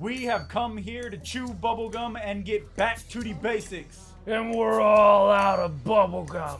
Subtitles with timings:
[0.00, 4.14] We have come here to chew bubblegum and get back to the basics.
[4.26, 6.58] And we're all out of bubblegum.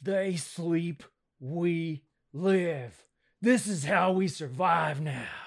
[0.00, 1.02] They sleep,
[1.38, 3.04] we live.
[3.42, 5.39] This is how we survive now.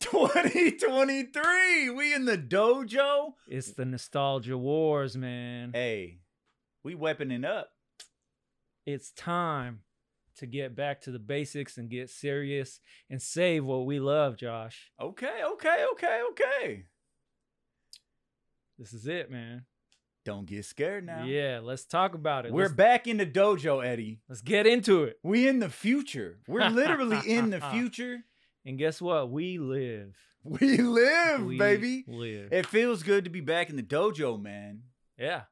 [0.00, 1.90] 2023.
[1.90, 3.34] We in the dojo.
[3.46, 5.72] It's the nostalgia wars, man.
[5.72, 6.18] Hey,
[6.82, 7.70] we weaponing up.
[8.86, 9.80] It's time
[10.36, 14.92] to get back to the basics and get serious and save what we love, Josh.
[15.00, 16.84] Okay, okay, okay, okay.
[18.78, 19.64] This is it, man.
[20.24, 21.24] Don't get scared now.
[21.24, 22.52] Yeah, let's talk about it.
[22.52, 24.20] We're let's, back in the dojo, Eddie.
[24.28, 25.18] let's get into it.
[25.22, 26.38] We in the future.
[26.46, 28.18] We're literally in the future.
[28.68, 29.30] And guess what?
[29.30, 30.14] We live.
[30.44, 32.04] We live, We baby.
[32.06, 32.52] live.
[32.52, 34.82] It feels good to be back in the dojo, man.
[35.18, 35.42] yeah,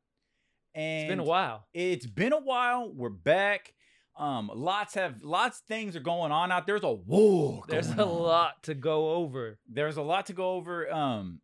[0.75, 1.67] And it's been a while.
[1.75, 2.91] It's been a while.
[2.95, 3.75] We're back.
[4.17, 6.79] Um, lots have lots things are going on out there.
[6.79, 7.65] There's a war.
[7.69, 8.23] There's a on.
[8.23, 9.59] lot to go over.
[9.69, 10.91] There's a lot to go over.
[10.91, 11.41] Um,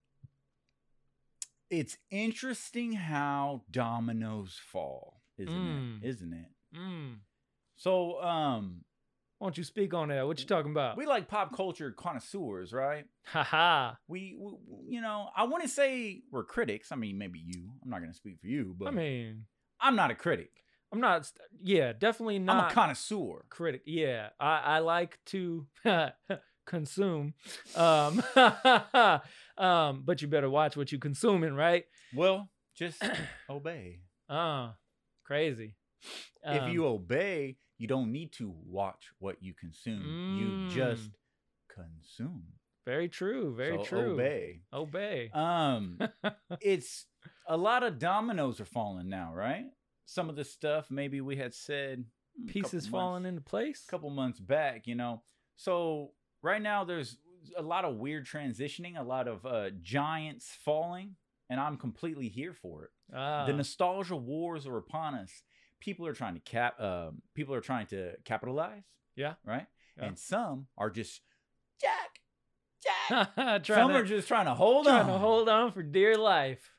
[1.69, 6.03] it's interesting how dominoes fall, isn't Mm.
[6.03, 6.09] it?
[6.09, 6.79] Isn't it?
[6.79, 7.17] Mm.
[7.77, 8.85] So, um,
[9.43, 10.25] Why don't you speak on that?
[10.25, 10.97] What you talking about?
[10.97, 13.07] we like pop culture connoisseurs, right?
[13.25, 13.95] Haha.
[14.07, 14.53] We, we
[14.95, 16.93] you know, I wouldn't say we're critics.
[16.93, 17.71] I mean, maybe you.
[17.83, 19.47] I'm not gonna speak for you, but I mean,
[19.81, 20.63] I'm not a critic.
[20.93, 21.29] I'm not.
[21.61, 22.57] Yeah, definitely not.
[22.67, 23.45] I'm a connoisseur.
[23.49, 23.83] critic.
[23.85, 25.67] Yeah, I, I like to
[26.65, 27.35] consume.
[27.75, 28.23] Um,
[29.59, 31.85] um, but you better watch what you consuming, right?
[32.15, 33.03] Well, just
[33.51, 34.03] obey.
[34.29, 34.71] Uh,
[35.25, 35.75] crazy.
[36.45, 40.15] if Um, you obey, you don't need to watch what you consume.
[40.31, 41.15] You just Mm.
[41.69, 42.45] consume.
[42.87, 44.13] very true, very So true.
[44.15, 44.63] Obey.
[44.73, 45.31] Obey.
[45.31, 45.99] Um,
[46.61, 47.07] it's
[47.49, 49.67] a lot of dominoes are falling now, right?
[50.05, 52.05] Some of the stuff maybe we had said
[52.47, 53.85] Pieces falling months, into place.
[53.87, 55.23] A couple months back, you know.
[55.57, 56.13] So
[56.43, 57.19] right now there's
[57.57, 61.17] a lot of weird transitioning, a lot of uh, giants falling,
[61.51, 62.91] and I'm completely here for it.
[63.15, 65.43] Ah, the nostalgia wars are upon us.
[65.83, 66.81] People are trying to cap.
[66.81, 68.85] Um, people are trying to capitalize.
[69.17, 69.35] Yeah.
[69.45, 69.67] Right.
[69.99, 70.05] Yeah.
[70.05, 71.21] And some are just
[71.81, 72.21] Jack,
[72.81, 73.67] Jack.
[73.67, 75.07] some to, are just trying to hold trying on.
[75.09, 76.71] to hold on for dear life.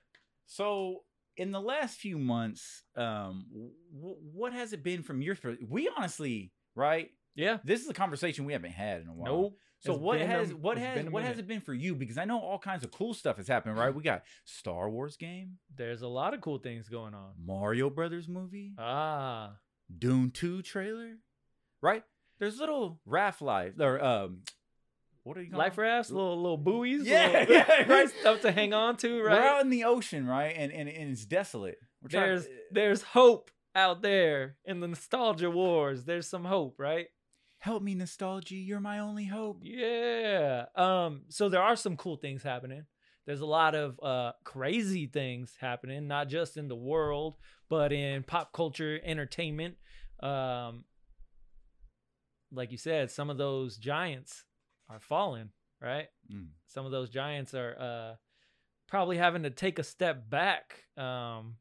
[0.45, 1.01] So
[1.35, 3.45] in the last few months, um,
[3.93, 5.35] w- what has it been from your?
[5.67, 7.09] We honestly, right?
[7.35, 7.57] Yeah.
[7.65, 9.33] This is a conversation we haven't had in a while.
[9.33, 9.57] Nope.
[9.85, 11.95] So what been a- has what has what has it been for you?
[11.95, 13.93] Because I know all kinds of cool stuff has happened, right?
[13.95, 17.31] We got Star Wars game, There's a lot of cool things going on.
[17.45, 19.57] Mario Brothers movie, Ah,
[19.95, 21.17] Dune 2 trailer,
[21.81, 22.03] right?
[22.39, 24.41] There's little raft life or um
[25.23, 28.09] what are you life rafts, little little buoys, Yeah, little- yeah, right.
[28.21, 29.39] stuff to hang on to, right?
[29.39, 30.53] We're out in the ocean, right?
[30.57, 31.77] And and, and it's desolate.
[32.01, 36.03] We're there's to- there's hope out there in the nostalgia wars.
[36.05, 37.07] There's some hope, right?
[37.63, 39.59] Help me nostalgia, you're my only hope.
[39.61, 40.65] Yeah.
[40.75, 41.21] Um.
[41.29, 42.83] So there are some cool things happening.
[43.25, 47.37] There's a lot of uh crazy things happening, not just in the world,
[47.69, 49.75] but in pop culture, entertainment.
[50.21, 50.83] Um.
[52.51, 54.43] Like you said, some of those giants
[54.89, 55.49] are falling,
[55.81, 56.07] right?
[56.31, 56.49] Mm.
[56.67, 58.15] Some of those giants are uh
[58.89, 60.83] probably having to take a step back.
[60.97, 61.55] Um.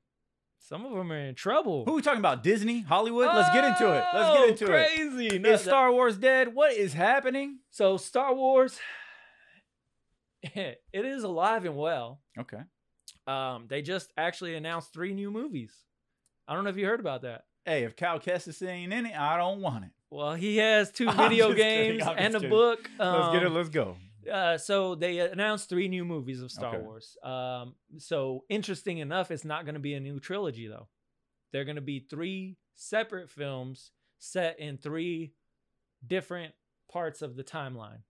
[0.64, 1.84] Some of them are in trouble.
[1.84, 2.42] Who are we talking about?
[2.44, 2.80] Disney?
[2.82, 3.26] Hollywood?
[3.26, 4.04] Let's get into it.
[4.14, 4.68] Let's Oh, get into it.
[4.68, 5.26] crazy.
[5.36, 6.54] Is Star Wars dead?
[6.54, 7.58] What is happening?
[7.70, 8.78] So Star Wars,
[10.42, 12.20] it is alive and well.
[12.38, 12.60] Okay.
[13.26, 15.74] Um, they just actually announced three new movies.
[16.48, 17.42] I don't know if you heard about that.
[17.64, 19.90] Hey, if Cal Kestis ain't in it, I don't want it.
[20.10, 22.50] Well, he has two video just kidding, games and a kidding.
[22.50, 22.90] book.
[22.98, 23.46] Let's get it.
[23.46, 23.96] Um, Let's go.
[24.31, 26.83] Uh, so they announced three new movies of Star Okay.
[26.83, 27.16] Wars.
[27.22, 30.88] Um, so interesting enough, it's not going to be a new trilogy though.
[31.53, 35.34] They're going to be three separate films set in three
[36.06, 36.55] different
[36.91, 38.00] parts of the timeline.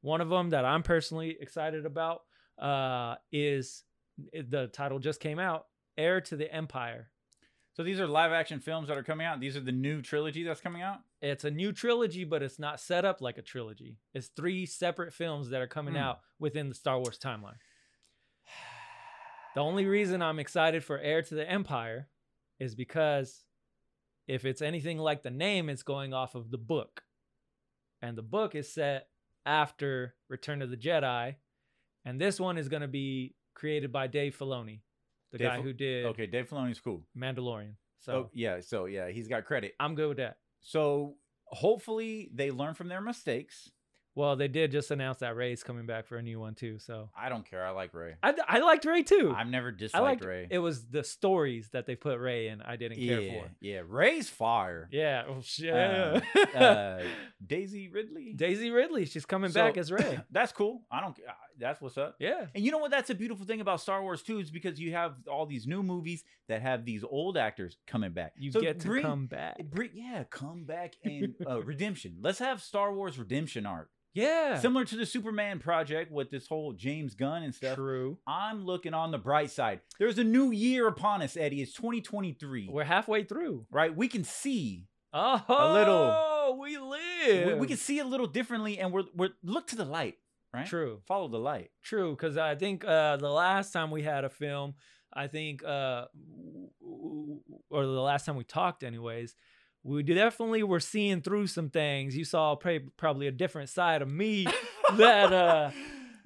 [0.00, 2.22] One of them that I'm personally excited about
[2.60, 3.84] uh, is
[4.32, 5.66] the title just came out,
[5.96, 7.10] Heir to the Empire.
[7.74, 9.40] So these are live action films that are coming out.
[9.40, 11.00] These are the new trilogy that's coming out.
[11.20, 13.98] It's a new trilogy, but it's not set up like a trilogy.
[14.14, 16.00] It's three separate films that are coming Hmm.
[16.00, 17.58] out within the Star Wars timeline.
[19.54, 22.08] The only reason I'm excited for Heir to the Empire
[22.58, 23.44] is because
[24.26, 27.04] if it's anything like the name, it's going off of the book.
[28.02, 29.08] And the book is set
[29.46, 31.36] after Return of the Jedi.
[32.04, 34.80] And this one is going to be created by Dave Filoni,
[35.34, 37.02] the Dave guy who did Okay, Dave Filoni's cool.
[37.18, 37.72] Mandalorian.
[37.98, 39.74] So So yeah, so yeah, he's got credit.
[39.80, 40.36] I'm good with that.
[40.60, 41.16] So
[41.46, 43.70] hopefully they learn from their mistakes.
[44.16, 46.78] Well, they did just announce that Rey's coming back for a new one too.
[46.78, 47.66] So I don't care.
[47.66, 48.14] I like Rey.
[48.22, 49.34] I, I liked Rey too.
[49.36, 50.46] I've never I disliked liked Rey.
[50.48, 52.62] It was the stories that they put Rey in.
[52.62, 53.50] I didn't yeah, care for.
[53.60, 53.80] yeah.
[53.84, 54.88] Rey's fire.
[54.92, 55.24] Yeah.
[55.28, 55.74] Oh, shit.
[55.74, 56.20] Uh,
[56.56, 57.02] uh,
[57.44, 58.34] Daisy Ridley.
[58.34, 59.06] Daisy Ridley.
[59.06, 60.20] She's coming back as Rey.
[60.30, 60.82] That's cool.
[60.92, 61.18] I don't.
[61.58, 62.16] That's what's up.
[62.18, 62.46] Yeah.
[62.54, 62.90] And you know what?
[62.90, 65.82] That's a beautiful thing about Star Wars too, is because you have all these new
[65.82, 68.32] movies that have these old actors coming back.
[68.38, 69.58] You So get to bring- come back.
[69.70, 72.16] Bring, yeah, come back and uh, redemption.
[72.20, 73.90] Let's have Star Wars redemption art.
[74.16, 74.60] Yeah.
[74.60, 77.74] similar to the Superman project with this whole James Gunn and stuff.
[77.74, 78.16] True.
[78.28, 79.80] I'm looking on the bright side.
[79.98, 81.62] There's a new year upon us, Eddie.
[81.62, 83.66] It's 2023, We're halfway through.
[83.72, 83.94] right?
[83.94, 84.86] We can see.
[85.12, 87.46] Oh, a little- We live.
[87.46, 90.16] We, we can see a little differently, and we're we're look to the light,
[90.54, 90.66] right?
[90.66, 91.00] True.
[91.06, 91.70] Follow the light.
[91.82, 94.74] True, because I think uh, the last time we had a film,
[95.12, 96.06] I think, uh,
[97.70, 99.34] or the last time we talked, anyways,
[99.82, 102.16] we definitely were seeing through some things.
[102.16, 104.46] You saw probably a different side of me
[104.96, 105.70] that uh,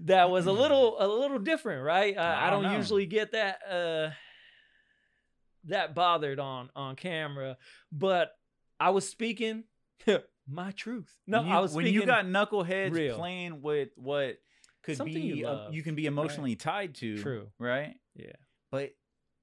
[0.01, 2.17] that was a little a little different, right?
[2.17, 4.11] I, I I don't don't usually get that uh,
[5.65, 7.57] that bothered on on camera,
[7.91, 8.31] but
[8.79, 9.65] I was speaking
[10.49, 11.15] my truth.
[11.27, 13.17] No, you, I was when you got knuckleheads real.
[13.17, 14.39] playing with what
[14.83, 17.19] could Something be you uh, love, you can be emotionally tied to.
[17.19, 17.49] True.
[17.59, 17.95] Right.
[18.15, 18.33] yeah.
[18.71, 18.93] But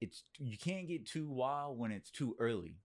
[0.02, 2.78] it's you can't get too wild when it's too early.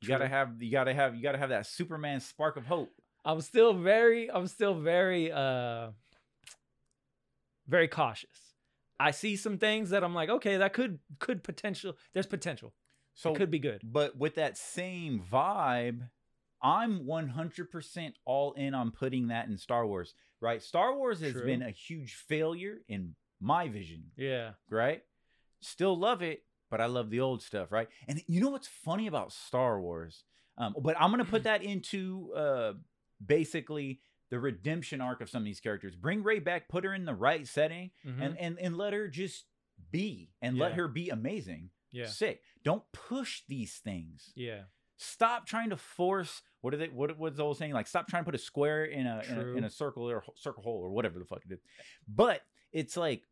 [0.00, 2.90] You gotta have you gotta have you gotta have that Superman spark of hope.
[3.24, 5.88] I'm still very I'm still very uh
[7.66, 8.54] very cautious.
[8.98, 12.72] I see some things that I'm like, okay, that could could potential there's potential.
[13.14, 13.80] So it could be good.
[13.82, 16.08] But with that same vibe,
[16.66, 20.60] I'm 100% all in on putting that in Star Wars, right?
[20.62, 21.44] Star Wars has True.
[21.44, 24.52] been a huge failure in my vision, Yeah.
[24.68, 25.02] right?
[25.60, 27.88] Still love it, but I love the old stuff, right?
[28.08, 30.24] And you know what's funny about Star Wars?
[30.58, 32.72] Um, but I'm going to put that into uh,
[33.24, 35.94] basically the redemption arc of some of these characters.
[35.94, 38.20] Bring Rey back, put her in the right setting, Mhm.
[38.20, 39.44] and, and, and let her just
[39.92, 41.70] be and let her be amazing.
[41.92, 42.06] yeah.
[42.06, 42.42] Sick.
[42.64, 44.64] Don't push these things Yeah.
[44.98, 47.72] stop trying to force what are they what what's the old saying?
[47.72, 50.24] Like stop trying to put a square in a, in a in a circle or
[50.34, 51.60] circle hole or whatever the fuck it is.
[52.08, 52.40] But
[52.72, 53.22] it's like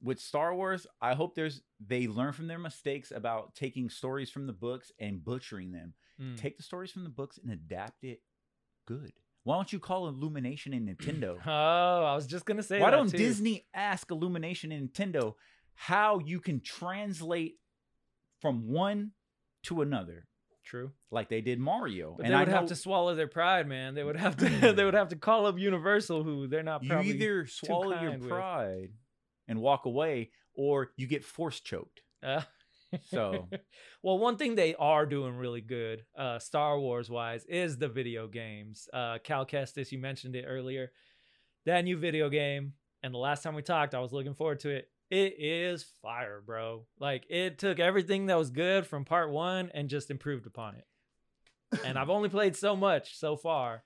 [0.00, 4.46] with Star Wars I hope there's they learn from their mistakes about taking stories from
[4.46, 5.94] the books and butchering them.
[6.22, 6.40] Mm.
[6.40, 8.22] take the stories from the books and adapt it
[8.86, 9.10] good.
[9.42, 11.38] Why don't you call Illumination and Nintendo?
[11.44, 13.18] Oh, I was just gonna say why don't too.
[13.18, 15.34] Disney ask Illumination and Nintendo
[15.74, 17.56] how you can translate
[18.40, 19.10] from one
[19.64, 20.28] to another
[20.66, 20.90] True.
[21.10, 22.14] like they did Mario.
[22.16, 23.94] But and they I would have know to swallow their pride, man.
[23.94, 26.98] They would have to they would have to call up Universal who they're not you
[27.00, 28.30] either swallow your kind with.
[28.30, 28.88] pride
[29.48, 32.02] and walk away, or you get force choked.
[32.22, 32.42] Uh,
[33.10, 33.48] So-
[34.02, 38.26] well, one thing they are doing really good, uh, Star Wars wise, is the video
[38.26, 38.88] games.
[38.92, 40.90] Uh, Cal Kestis, you mentioned it earlier.
[41.64, 44.70] That new video game, and the last time we talked, I was looking forward to
[44.70, 44.88] it.
[45.10, 46.86] It is fire, bro.
[46.98, 50.86] Like it took everything that was good from part one and just improved upon it.
[51.84, 53.84] And I've only played so much so far,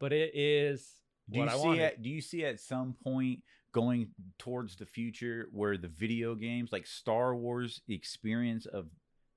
[0.00, 0.88] but it is
[1.30, 3.40] Do you see at Do you see at some point
[3.72, 4.08] going
[4.38, 8.86] towards the future where the video games, like Star Wars experience of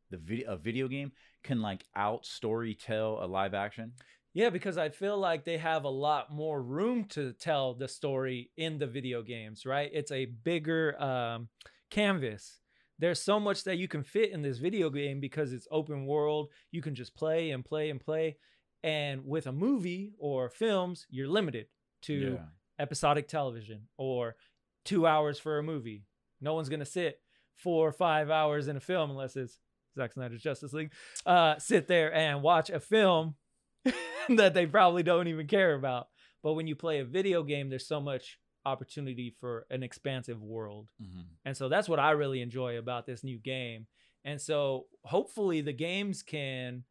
[0.10, 1.12] the video a video game,
[1.44, 3.94] can like out story tell a live action?
[4.34, 8.50] Yeah, because I feel like they have a lot more room to tell the story
[8.56, 9.90] in the video games, right?
[9.94, 11.50] It's a bigger um,
[11.90, 12.60] canvas.
[12.98, 16.50] There's so much that you can fit in this video game because it's open world.
[16.72, 18.38] You can just play and play and play.
[18.84, 21.68] And with a movie or films, you're limited
[22.04, 22.40] to
[22.80, 24.36] episodic television or
[24.86, 26.06] two hours for a movie.
[26.40, 27.20] No one's gonna sit
[27.56, 29.60] four or five hours in a film unless it's
[29.96, 30.92] Zack Snyder's Justice League.
[31.26, 33.36] Uh, sit there and watch a film
[34.30, 36.08] that they probably don't even care about.
[36.44, 40.90] But when you play a video game, there's so much opportunity for an expansive world.
[41.02, 41.26] Mhm.
[41.46, 43.88] And so that's what I really enjoy about this new game.
[44.24, 46.84] And so hopefully the games can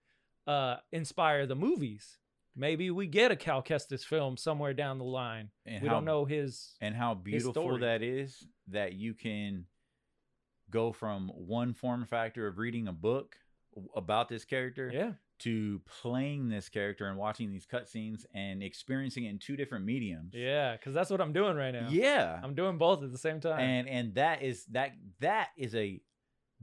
[0.46, 2.18] uh, inspire the movies.
[2.56, 5.50] Maybe we get a Cal Kestis film somewhere down the line.
[5.64, 6.74] And we how, don't know his.
[6.80, 9.66] and how beautiful that is that you can
[10.70, 13.36] go from one form factor of reading a book
[13.94, 19.30] about this character Yeah, to playing this character and watching these cutscenes and experiencing it
[19.30, 20.32] in two different mediums.
[20.34, 21.88] yeah, because that's what I'm doing right now.
[21.90, 22.40] Yeah.
[22.42, 23.58] I'm doing both at the same time.
[23.60, 26.00] and and that is that that is a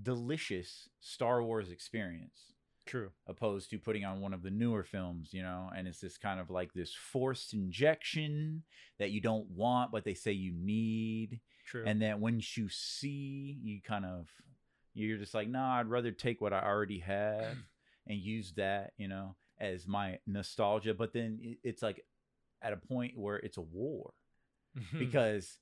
[0.02, 2.54] delicious Star Wars experience
[2.86, 3.10] True.
[3.28, 6.40] opposed to putting on one of the newer films, you know, and it's this kind
[6.40, 8.64] of like this forced injection
[9.00, 11.84] that you don't want but they say you need True.
[11.86, 14.28] and then once you see you kind of
[14.94, 17.58] you're just like nah i'd rather take what i already have
[18.08, 22.04] and use that you know as my nostalgia but then it's like
[22.62, 24.14] at a point where it's a war
[24.78, 25.00] Mhm.
[25.00, 25.60] because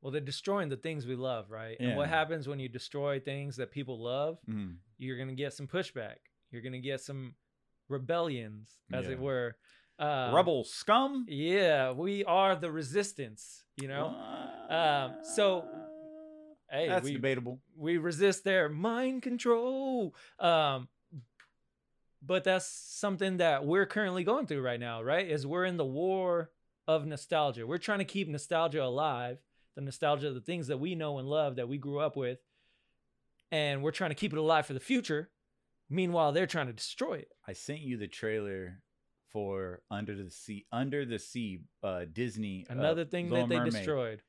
[0.00, 1.78] well, they're destroying the things we love, right?
[1.80, 4.38] And what happens when you destroy things that people love?
[4.46, 6.16] mm, You're gonna get some pushback.
[6.50, 7.34] You're gonna get some
[7.88, 9.56] rebellions, as it were.
[9.98, 11.24] Um, rebel scum.
[11.26, 13.64] Yeah, we are the resistance.
[13.76, 14.08] You know,
[14.68, 15.64] Um, so,
[16.70, 17.60] hey, that's we debatable.
[17.76, 20.14] we resist their mind control.
[20.38, 20.88] Um,
[22.24, 25.28] but that's something that we're currently going through right now, right?
[25.28, 26.50] Is we're in the war
[26.86, 27.66] of nostalgia.
[27.66, 29.38] We're trying to keep nostalgia alive,
[29.74, 32.38] the nostalgia of the things that we know and love that we grew up with,
[33.50, 35.30] and we're trying to keep it alive for the future.
[35.90, 37.28] Meanwhile, they're trying to destroy it.
[37.46, 38.80] I sent you the trailer
[39.30, 40.66] for Under the Sea.
[40.72, 42.66] Under the Sea, uh, Disney.
[42.70, 43.72] uh, Another thing Little that they Mermaid.
[43.74, 44.22] destroyed.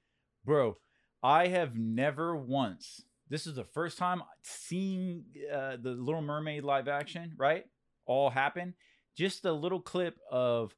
[0.43, 0.77] bro.
[1.23, 3.01] I have never once.
[3.29, 7.33] This is the first time seeing uh, the Little Mermaid live action.
[7.37, 7.65] Right,
[8.05, 8.73] all happen.
[9.15, 10.75] Just a little clip of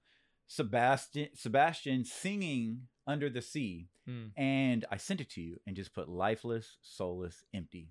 [0.48, 4.28] Sebastian Sebastian singing Under the Sea, Hmm.
[4.38, 7.90] and I sent it to you and just put lifeless, soulless, empty.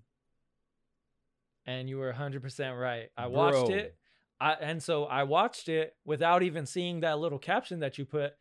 [1.67, 3.09] and you were 100% right.
[3.17, 3.97] I watched it.
[4.41, 8.35] I, and so I watched it without even seeing that little caption that you put,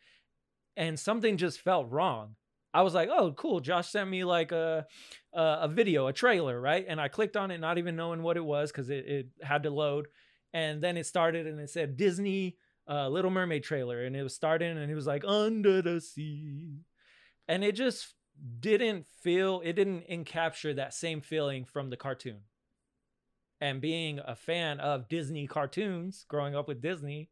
[0.75, 2.35] and something just felt wrong.
[2.73, 3.61] I was like, "Oh, cool!
[3.61, 4.85] Josh sent me like a
[5.33, 8.35] a, a video, a trailer, right?" And I clicked on it, not even knowing what
[8.35, 10.07] it was because it, it had to load.
[10.55, 12.55] And then it started, and it said Disney
[12.88, 16.79] uh, Little Mermaid trailer, and it was starting, and it was like Under the Sea,
[17.47, 18.13] and it just
[18.59, 22.41] didn't feel, it didn't encapture that same feeling from the cartoon
[23.62, 27.29] and being a fan of Disney cartoons, growing up with Disney,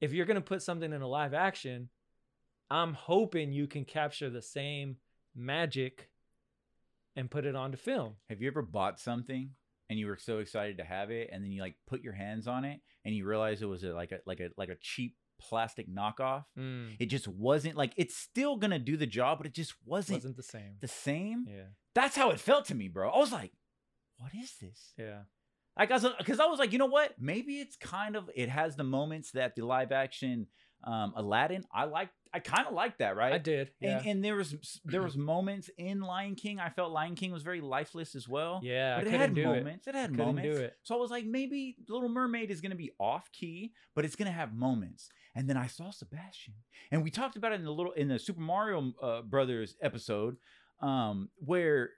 [0.00, 1.88] if you're to put something in a live action,
[2.70, 4.96] I'm hoping you can capture the same
[5.34, 6.10] magic
[7.16, 8.14] and put it onto film.
[8.28, 9.50] Have you ever bought something
[9.90, 12.46] and you were so excited to have it, and then you like put your hands
[12.46, 15.16] on it and you realize it was a, like a like a like a cheap
[15.38, 16.44] plastic knockoff?
[16.58, 20.18] Mm, It just wasn't like it's still gonna do the job, but it just wasn't,
[20.18, 20.76] wasn't the same.
[20.80, 21.44] the same.
[21.48, 21.64] Yeah.
[21.94, 23.10] That's how it felt to me, bro.
[23.10, 23.52] I was like,
[24.18, 25.22] "What is this?" Yeah.
[25.78, 27.14] Like, I was because I was like, you know what?
[27.18, 30.46] Maybe it's kind of it has the moments that the live action
[30.84, 31.64] um, Aladdin.
[31.72, 32.10] I like.
[32.32, 33.32] I kind of like that, right?
[33.32, 33.72] I did.
[33.80, 33.98] Yeah.
[33.98, 36.60] And, and there was there was moments in Lion King.
[36.60, 38.60] I felt Lion King was very lifeless as well.
[38.62, 38.98] yeah.
[38.98, 39.88] but it had moments.
[39.88, 40.58] It, had Couldn't moments.
[40.58, 40.76] it.
[40.84, 44.30] So I was like, maybe Little Mermaid is gonna be off key, but it's gonna
[44.30, 45.08] have moments.
[45.34, 46.54] And then I saw Sebastian,
[46.92, 50.36] and we talked about it in the little in the Super Mario uh, Brothers episode,
[50.80, 51.90] um, where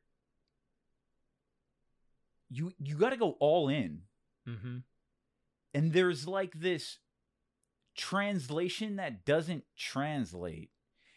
[2.50, 4.00] you you got to go all in.
[4.48, 4.78] Mm-hmm.
[5.72, 6.98] and there's like this
[7.96, 10.70] translation that doesn't translate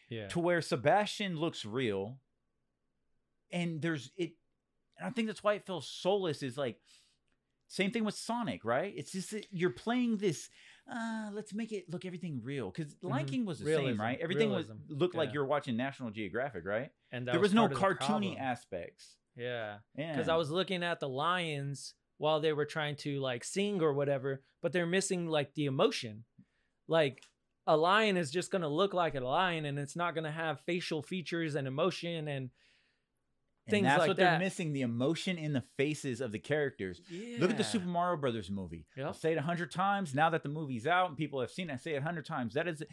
[0.09, 0.27] Yeah.
[0.29, 2.19] to where Sebastian looks real,
[3.51, 4.33] and there's it.
[4.97, 6.41] And I think that's why it feels soulless.
[6.43, 6.79] Is like
[7.67, 8.93] same thing with Sonic, right?
[8.95, 10.49] It's just that you're playing this.
[10.89, 13.29] Uh, let's make it look everything real because Lion Mhm.
[13.29, 14.19] King was the Realism, same, right?
[14.19, 16.91] Everything was realism, looked like you're watching National Geographic, right?
[17.11, 19.17] And there was, no of the cartoony aspects.
[19.35, 19.79] Yeah.
[19.97, 23.81] Yeah, because I was looking at the lions while they were trying to like sing
[23.81, 26.23] or whatever, but they're missing like the emotion.
[26.87, 27.21] Like
[27.67, 31.01] a lion is just gonna look like a lion, and it's not gonna have facial
[31.01, 32.49] features and emotion and
[33.67, 34.31] and things that's like what that.
[34.31, 37.01] they're missing: the emotion in the faces of the characters.
[37.09, 37.37] yeah.
[37.39, 38.85] Look at the Super Mario Brothers movie.
[39.03, 40.13] I'll say it a hundred times.
[40.13, 42.25] Now that the movie's out and people have seen it, I say it a hundred
[42.27, 42.53] times.
[42.53, 42.83] That is,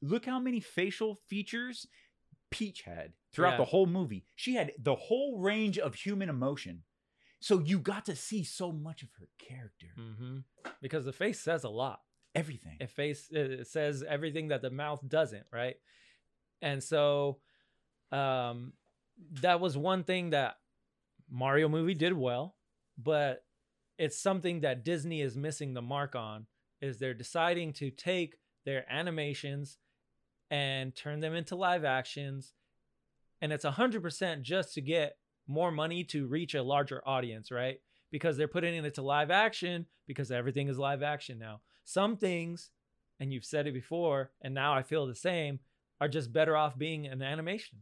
[0.00, 1.86] look how many facial features
[2.50, 3.56] Peach had throughout Yeah.
[3.58, 4.24] the whole movie.
[4.36, 6.84] She had the whole range of human emotion.
[7.40, 10.38] So you got to see so much of her character, hmm
[10.80, 12.00] Because the face says a lot.
[12.34, 12.76] Everything.
[12.80, 15.76] It face it says everything that the mouth doesn't, right?
[16.62, 17.38] And so
[18.12, 18.72] um
[19.42, 20.56] that was one thing that
[21.30, 22.56] Mario movie did well,
[22.98, 23.44] but
[23.98, 26.46] it's something that Disney is missing the mark on
[26.80, 29.78] is they're deciding to take their animations
[30.50, 32.54] and turn them into live actions
[33.40, 37.78] and it's 100% just to get more money to reach a larger audience, right?
[38.10, 41.60] Because they're putting it into live action because everything is live action now.
[41.84, 42.70] Some things,
[43.20, 45.60] and you've said it before, and now I feel the same,
[46.00, 47.78] are just better off being an animation.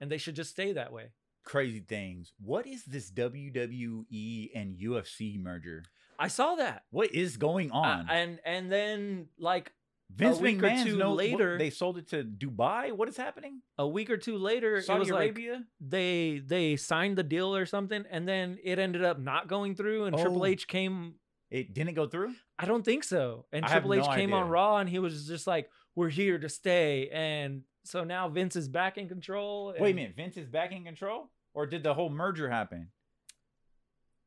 [0.00, 1.10] And they should just stay that way.
[1.44, 2.32] Crazy things.
[2.40, 5.84] What is this WWE and UFC merger?
[6.18, 6.84] I saw that.
[6.90, 8.10] What is going Uh, on?
[8.10, 9.72] and and then like
[10.14, 12.92] Vince week or two no, what- later- they sold it to Dubai.
[12.92, 13.62] What is happening?
[13.78, 15.64] a week or two later, it Saudi was like Arabia.
[15.80, 20.04] they they signed the deal or something, and then it ended up not going through,
[20.04, 20.46] and Triple Oh.
[20.46, 21.14] H came
[21.50, 22.34] it didn't go through.
[22.58, 23.46] I don't think so.
[23.52, 24.48] And I Triple H no came on.
[24.48, 28.68] Raw and he was just like, "We're here to stay." And so now Vince is
[28.68, 29.74] back in control.
[29.78, 32.88] Wait a minute, Vince is back in control, or did the whole merger happen?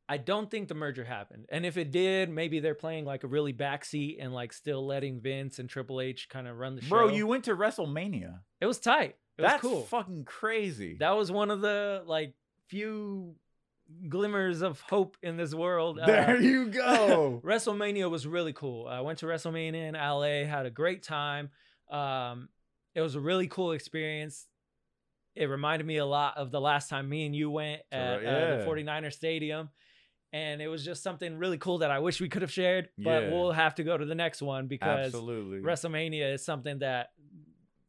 [0.06, 1.46] I don't think the merger happened.
[1.48, 5.20] And if it did, maybe they're playing like a really backseat and like still letting
[5.20, 6.90] Vince and Triple H kind of run the show.
[6.90, 8.40] Bro, you went to WrestleMania.
[8.60, 9.16] It was tight.
[9.38, 9.82] It That's was cool.
[9.84, 10.98] fucking crazy.
[11.00, 12.34] that was one of the like
[12.68, 13.34] few
[14.08, 15.98] glimmers of hope in this world.
[15.98, 17.40] Uh, there you go.
[17.44, 18.86] WrestleMania was really cool.
[18.86, 21.50] I went to WrestleMania in LA, had a great time.
[21.90, 22.48] Um,
[22.94, 24.46] it was a really cool experience.
[25.34, 28.26] It reminded me a lot of the last time me and you went at Correct,
[28.26, 28.94] uh, the yeah.
[29.04, 29.68] 49er Stadium.
[30.32, 33.24] And it was just something really cool that I wish we could have shared, but
[33.24, 33.30] Yeah.
[33.32, 35.58] we'll have to go to the next one because Absolutely.
[35.60, 37.10] WrestleMania is something that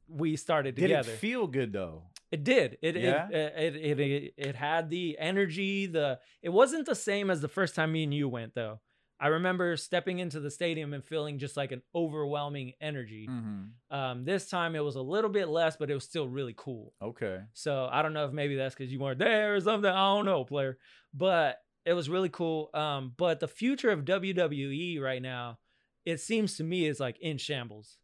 [0.07, 1.03] we started together.
[1.03, 2.03] Did it feel good though?
[2.31, 2.77] It did.
[2.81, 3.27] It, Yeah?
[3.29, 5.85] it, it it it it had the energy.
[5.85, 8.79] The it wasn't the same as the first time me and you went though.
[9.17, 13.27] I remember stepping into the stadium and feeling just like an overwhelming energy.
[13.29, 13.95] Mm-hmm.
[13.95, 16.93] Um, this time it was a little bit less, but it was still really cool.
[17.01, 17.39] Okay.
[17.53, 19.89] So I don't know if maybe that's because you weren't there or something.
[19.89, 20.77] I don't know, player.
[21.13, 22.69] But it was really cool.
[22.73, 25.59] Um, but the future of WWE right now,
[26.05, 27.97] it seems to me is like in shambles,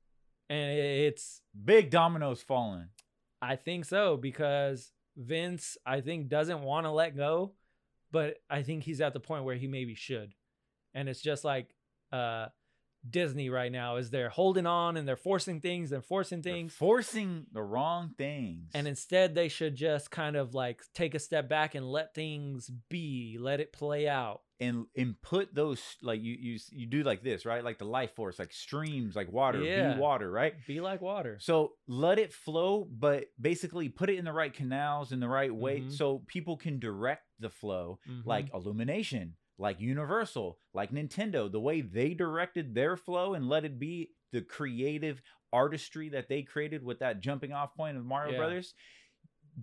[0.49, 2.87] and it's Big dominoes falling.
[3.41, 7.53] I think so because Vince, I think, doesn't want to let go,
[8.11, 10.33] but I think he's at the point where he maybe should.
[10.93, 11.73] And it's just like
[12.11, 12.47] uh
[13.09, 16.73] Disney right now is they're holding on and they're forcing things and forcing They're things.
[16.73, 18.69] forcing the wrong things.
[18.73, 22.69] And instead they should just kind of like take a step back and let things
[22.89, 24.41] be, let it play out.
[24.59, 28.13] and and put those like you you you do like this right like the life
[28.15, 29.93] force like streams like water Yeah.
[29.95, 31.37] be water right Be like water.
[31.41, 35.51] so let it flow but basically put it in the right canals in the right
[35.53, 35.91] way Mhm.
[35.91, 38.23] so people can direct the flow Mhm.
[38.23, 43.77] like illumination like universal like nintendo the way they directed their flow and let it
[43.79, 45.21] be the creative
[45.53, 48.37] artistry that they created with that jumping off point of mario Yeah.
[48.39, 48.73] brothers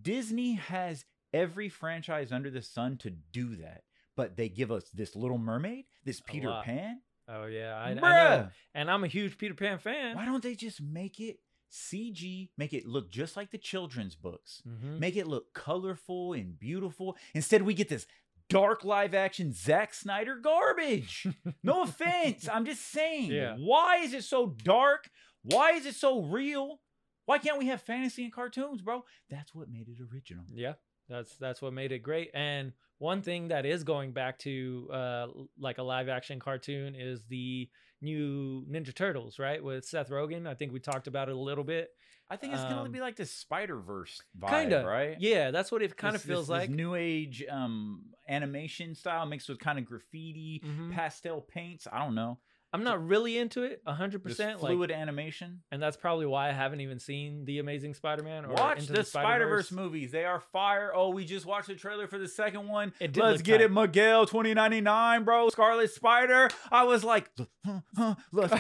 [0.01, 3.83] disney has every franchise under the sun to do that
[4.17, 7.01] but they give us this little mermaid this peter pan
[7.31, 8.49] oh yeah, I, I know.
[8.75, 10.17] And I'm a huge Peter Pan fan.
[10.17, 11.39] why don't they just make it
[11.71, 14.99] cg make it look just like the children's books Mhm.
[14.99, 17.17] make it look colorful and beautiful.
[17.35, 18.07] Instead, we get this
[18.49, 21.27] dark live action Zack Snyder garbage.
[21.63, 22.49] No offense.
[22.51, 23.31] I'm just saying.
[23.33, 23.57] Yeah.
[23.59, 25.09] Why is it so dark?
[25.43, 26.81] Why is it so real?
[27.27, 29.05] Why can't we have fantasy and cartoons, bro?
[29.31, 30.45] That's what made it original.
[30.53, 30.75] Yeah,
[31.09, 32.31] that's that's what made it great.
[32.35, 35.27] And one thing that is going back to uh
[35.59, 37.69] like a live action cartoon is the
[38.01, 39.63] new Ninja Turtles, right?
[39.63, 40.47] With Seth Rogen.
[40.47, 41.91] I think we talked about it a little bit.
[42.31, 45.17] I think it's gonna Um, be like this Spider Verse vibe, Kinda, right?
[45.19, 46.71] Yeah, that's what it kind of feels this- this like.
[46.71, 50.93] new age um animation style mixed with kind of graffiti, Mhm.
[50.95, 51.87] pastel paints.
[51.91, 52.39] I don't know.
[52.71, 54.63] I'm not really into it hundred This percent.
[54.63, 55.63] Like, fluid animation.
[55.73, 59.05] and that's probably why I haven't even seen the Amazing Spider-Man or Watch Into the,
[59.05, 59.69] Spider Spider-Verse.
[59.71, 60.13] Verse movies.
[60.13, 60.93] They are fire.
[60.95, 62.93] Oh, we just watched the trailer for the second one.
[63.01, 63.65] It Let's get tight.
[63.65, 65.49] it, Miguel, twenty ninety nine, bro.
[65.49, 66.51] Scarlet Spider.
[66.71, 67.31] I was like,
[67.65, 68.53] huh, huh, let's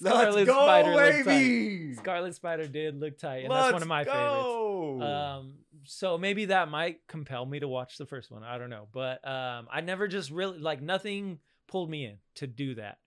[0.00, 1.94] Scarlet go, Spider baby.
[1.94, 5.02] Scarlet Spider did look tight, and let's that's one of my favorites.
[5.04, 5.54] Um,
[5.92, 8.44] so maybe that might compel me to watch the first one.
[8.44, 12.46] I don't know, but um, I never just really like nothing pulled me in to
[12.46, 12.98] do that.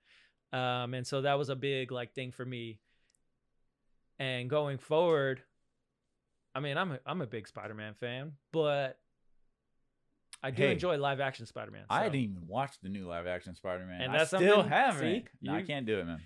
[0.51, 2.81] Um, and so that was a big like thing for me.
[4.19, 5.41] And going forward,
[6.53, 8.99] I mean, I'm a, I'm a big Spider-Man fan, but
[10.43, 11.85] I do Hey, enjoy live action Spider-Man.
[11.89, 14.01] I didn't even watch the new live action Spider Man.
[14.01, 15.29] And I still haven't.
[15.41, 16.19] No, I can't do it, man.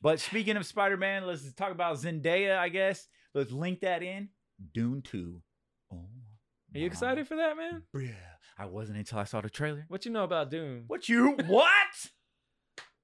[0.00, 2.56] But speaking of Spider Man, let's talk about Zendaya.
[2.56, 4.30] I guess let's link that in.
[4.72, 5.42] Dune Two.
[5.92, 6.06] Oh,
[6.74, 7.82] Are you excited for that, man?
[7.94, 8.10] Yeah,
[8.58, 9.84] I wasn't until I saw the trailer.
[9.88, 10.84] What you know about Doom?
[10.86, 12.10] What you what?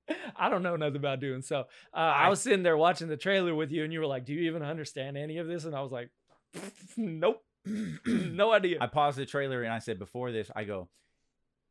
[0.36, 1.42] I don't know nothing about Dune.
[1.42, 1.60] So
[1.92, 4.24] uh, I, I- was sitting there watching the trailer with you, and you were like,
[4.24, 6.10] "Do you even understand any of this?" And I was like,
[6.96, 7.42] "Nope,
[8.06, 10.88] no idea." I paused the trailer and I said before this, I go,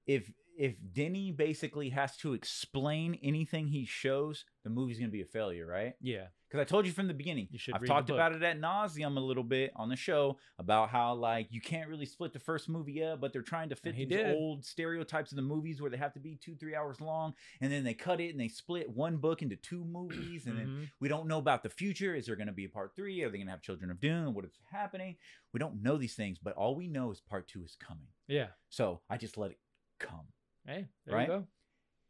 [0.05, 5.25] if if Denny basically has to explain anything he shows, the movie's gonna be a
[5.25, 5.93] failure, right?
[6.01, 7.49] yeah, Because I told you from the beginning.
[7.51, 10.89] You should I've talked about it at nauseum a little bit on the show about
[10.89, 13.93] how like you can't really split the first movie up, but they're trying to fit
[13.95, 14.33] he these did.
[14.35, 17.69] old stereotypes of the movies where they have to be two, three hours long, and
[17.69, 20.89] then they cut it and they split one book into two movies, and then Mhm.
[21.01, 22.15] we don't know about the future.
[22.15, 23.21] Is there going to be a part three?
[23.23, 24.33] Are they going to have Children of Dune?
[24.33, 25.17] What is happening?
[25.51, 28.07] We don't know these things, but all we know is part two is coming.
[28.27, 28.47] yeah.
[28.69, 29.59] So I just let it
[29.99, 30.27] come.
[30.65, 31.21] Hey, there Right?
[31.23, 31.47] you go.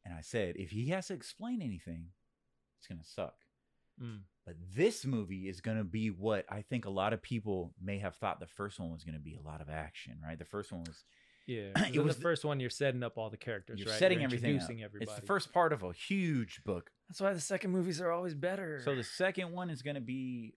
[0.05, 2.11] And I said, if he has to explain anything,
[2.77, 3.35] it's going to suck.
[4.01, 4.19] Mm.
[4.45, 7.97] But this movie is going to be what I think a lot of people may
[7.99, 10.37] have thought the first one was going to be a lot of action, right?
[10.39, 11.03] The first one was
[11.47, 12.59] Yeah, It it was was the the- first one.
[12.59, 13.99] You're setting up all the characters, you're right?
[13.99, 14.53] setting You're everything up.
[14.61, 15.11] introducing everybody.
[15.11, 16.91] It's the first part of a huge book.
[17.09, 18.81] That's why the second movies are always better.
[18.85, 20.53] So the second one is going to be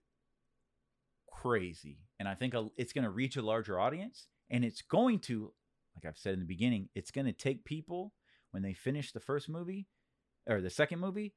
[1.31, 5.53] crazy, and I think it's going to reach a larger audience, and it's going to,
[5.95, 8.13] like I've said in the beginning, it's going to take people
[8.51, 9.87] when they finish the first movie
[10.47, 11.33] or the second movie,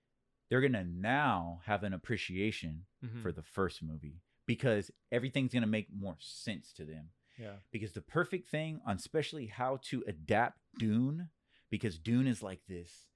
[0.49, 3.23] they're going to now have an appreciation Mhm.
[3.23, 7.11] for the first movie because everything's going to make more sense to them.
[7.39, 7.57] yeah.
[7.73, 11.31] Because the perfect thing on especially how to adapt Dune,
[11.71, 13.09] because Dune is like this,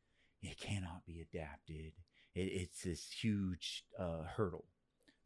[0.42, 1.92] it cannot be adapted.
[2.34, 4.66] It, it's this huge uh, hurdle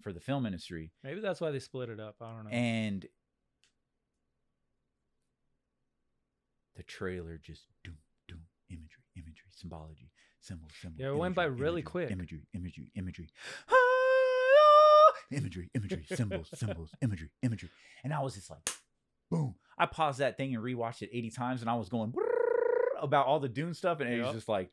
[0.02, 0.90] for the film industry.
[1.02, 2.16] Maybe that's why they split it up.
[2.20, 2.50] I don't know.
[2.50, 3.06] And
[6.76, 10.10] the trailer just doom, doom, imagery, imagery, symbology,
[10.42, 11.00] symbol, symbol.
[11.00, 12.10] Yeah, it went by really imagery, quick.
[12.10, 13.28] Imagery, imagery, imagery.
[15.30, 17.70] Imagery, imagery, symbols, symbols, imagery, imagery.
[18.04, 18.68] And I was just like,
[19.30, 19.54] boom.
[19.78, 22.12] I paused that thing and rewatched it 80 times and I was going
[23.00, 24.00] about all the Dune stuff.
[24.00, 24.26] And it Yep.
[24.26, 24.70] was just like,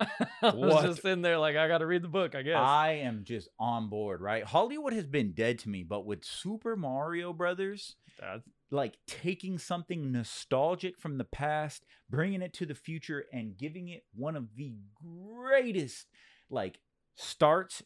[0.42, 0.84] I was what?
[0.84, 2.34] just sitting there like I got to read the book.
[2.34, 2.56] I guess.
[2.56, 4.44] I am just on board, right?
[4.44, 10.12] Hollywood has been dead to me, but with Super Mario Brothers, That's, like taking something
[10.12, 14.74] nostalgic from the past, bringing it to the future, and giving it one of the
[15.02, 16.06] greatest
[16.50, 16.78] like
[17.16, 17.82] starts,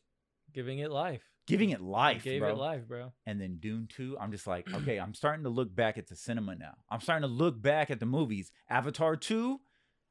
[0.53, 1.23] giving it life.
[1.47, 2.51] giving it life, Gave bro.
[2.51, 3.13] it life, bro.
[3.27, 6.15] And then Dune 2, I'm just like, okay, I'm starting to look back at the
[6.17, 6.75] cinema now.
[6.91, 8.53] I'm starting to look back at the movies.
[8.69, 9.61] Avatar 2,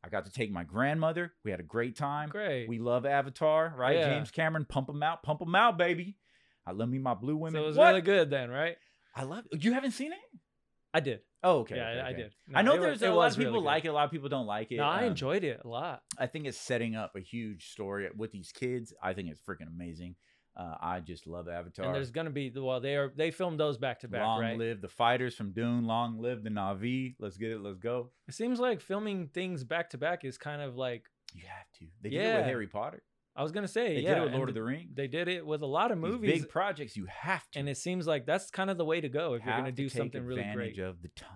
[0.04, 1.32] I got to take my grandmother.
[1.46, 2.30] We had a great time.
[2.30, 2.68] Great.
[2.68, 3.98] We love Avatar, right?
[3.98, 4.10] Yeah.
[4.10, 6.18] James Cameron, pump them out, pump them out, baby.
[6.66, 7.60] I love me my blue women.
[7.60, 7.90] so it was What?
[7.90, 8.78] really good then, right?
[9.16, 10.20] I love You haven't seen it?
[10.94, 11.20] I did.
[11.44, 11.76] Oh, okay.
[11.76, 12.34] yeah, okay, I, did.
[12.54, 14.30] I know there's it a lot of people really like it, a lot of people
[14.30, 14.78] don't like it.
[14.78, 16.02] No, I Um, enjoyed it a lot.
[16.18, 18.94] I think it's setting up a huge story with these kids.
[19.02, 20.16] I think it's freaking amazing.
[20.56, 21.86] Uh, I just love Avatar.
[21.86, 24.58] And there's gonna be well, they are they filmed those back to back, long right?
[24.58, 25.86] live the fighters from Dune.
[25.86, 27.16] Long live the Na'vi.
[27.20, 27.62] Let's get it.
[27.62, 28.10] Let's go.
[28.28, 31.86] It seems like filming things back to back is kind of like You have to.
[32.02, 33.02] They did it with Harry Potter.
[33.34, 34.92] I was gonna say, They yeah, did it with Lord of the Rings.
[34.94, 36.98] They did it with a lot of These movies, big projects.
[36.98, 37.60] You have to.
[37.60, 39.88] and it seems like that's kind of the way to go if you're gonna do
[39.88, 40.86] something really advantage great.
[40.86, 41.30] of the time.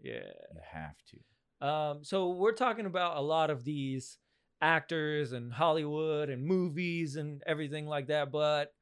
[0.00, 0.14] Yeah.
[0.14, 1.66] You have to.
[1.66, 4.18] Um, so we're talking about a lot of these
[4.60, 8.72] actors and Hollywood and movies and everything like that, but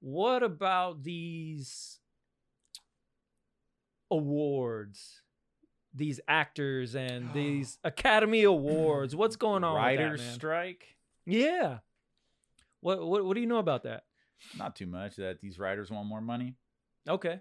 [0.00, 1.98] what about these
[4.10, 5.22] awards?
[5.94, 9.14] These actors and these Academy Awards.
[9.14, 10.96] What's going on Writers that, strike.
[11.24, 11.78] Yeah.
[12.80, 14.04] What, what what do you know about that?
[14.58, 15.16] Not too much.
[15.16, 16.56] That these writers want more money.
[17.08, 17.40] Okay.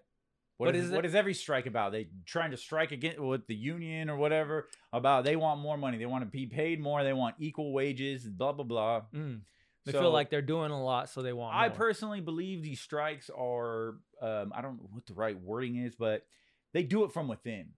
[0.61, 1.91] What But is, is what it- is every strike about?
[1.91, 5.97] They trying to strike against with the union or whatever about they want more money.
[5.97, 7.03] They want to be paid more.
[7.03, 8.29] They want equal wages.
[8.29, 9.01] Blah blah blah.
[9.11, 9.41] Mm.
[9.85, 11.55] They So, feel like they're doing a lot, so they want.
[11.55, 11.75] I more.
[11.77, 16.27] personally believe these strikes are um, I don't know what the right wording is, but
[16.73, 17.69] they do it from within.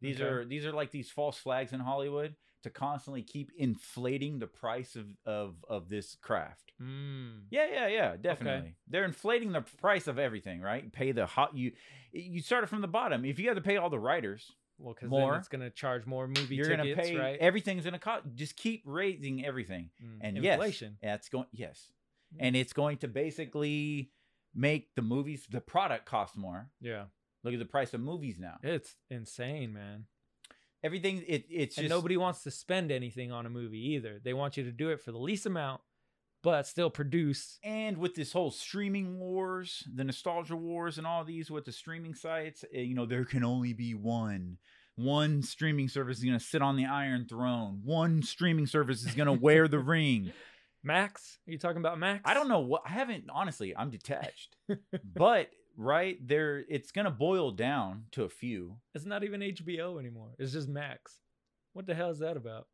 [0.00, 0.24] These Okay.
[0.30, 4.96] are these are like these false flags in Hollywood to constantly keep inflating the price
[4.96, 6.72] of of of this craft.
[6.80, 7.42] Mm.
[7.50, 8.74] Yeah, yeah, yeah, definitely.
[8.88, 10.90] They're inflating the price of everything, right?
[10.92, 11.72] Pay the hot you
[12.12, 13.24] you start it from the bottom.
[13.24, 16.26] If you have to pay all the writers, Well, because then it's gonna charge more
[16.26, 17.38] movie you're tickets, gonna pay right?
[17.38, 18.24] everything's gonna cost.
[18.34, 20.18] Just keep raising everything, Mm.
[20.22, 20.98] and inflation.
[21.02, 21.92] yes, that's going yes,
[22.34, 22.38] Mm.
[22.40, 24.10] and it's going to basically
[24.54, 26.70] make the movies the product cost more.
[26.80, 27.06] Yeah,
[27.44, 28.58] Look at the price of movies now.
[28.62, 30.06] it's insane, man.
[30.82, 34.20] Everything it it's and just nobody wants to spend anything on a movie either.
[34.22, 35.82] They want you to do it for the least amount,
[36.42, 37.58] but still produce.
[37.62, 42.14] and with this whole streaming wars, the nostalgia wars, and all these with the streaming
[42.14, 44.56] sites, eh, you know, there can only be one.
[44.96, 47.80] One streaming service is going to sit on the Iron Throne.
[47.84, 50.32] One streaming service is going to wear the ring.
[50.82, 52.22] Max, are you talking about Max?
[52.24, 53.74] I don't know what I haven't honestly.
[53.76, 54.56] I'm detached,
[55.04, 58.76] but right there, it's to boil down to a few.
[58.94, 60.30] It's not even HBO anymore.
[60.38, 61.20] It's just Max.
[61.72, 62.66] What the hell is that about?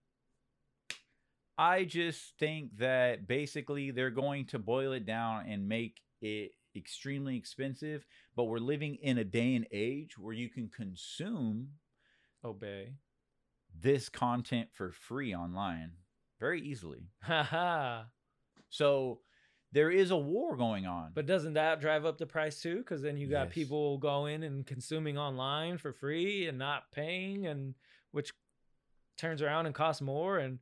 [1.58, 7.36] I just think that basically they're going to boil it down and make it extremely
[7.36, 8.06] expensive.
[8.34, 11.68] But we're living in a day and age where you can consume
[12.44, 12.94] Obey.
[13.78, 15.92] this content for free online
[16.38, 17.08] very easily.
[17.22, 18.04] Haha.
[18.68, 19.20] So
[19.76, 21.10] there is a war going on.
[21.14, 22.78] But doesn't that drive up the price too?
[22.78, 23.54] Because then you got Yes.
[23.54, 27.74] people going and consuming online for free and not paying, and
[28.10, 28.30] which
[29.18, 30.38] turns around and costs more.
[30.38, 30.60] And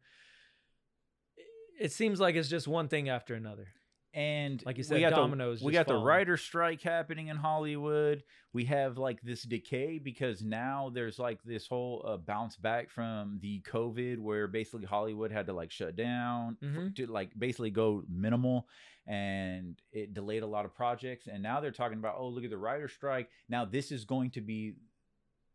[1.79, 3.69] it seems like it's just one thing after another.
[4.17, 8.23] and Like you we got dominoes The, we got the writer strike happening in Hollywood.
[8.53, 13.41] We have like this decay because now there's like this whole uh, bounce back from
[13.43, 16.95] the COVID, where basically Hollywood had to like shut down f- Mhm.
[16.97, 18.69] to like basically go minimal,
[19.07, 21.27] and it delayed a lot of projects.
[21.27, 23.29] And now they're talking about, oh, look at the writer strike.
[23.49, 24.75] Now this is going to be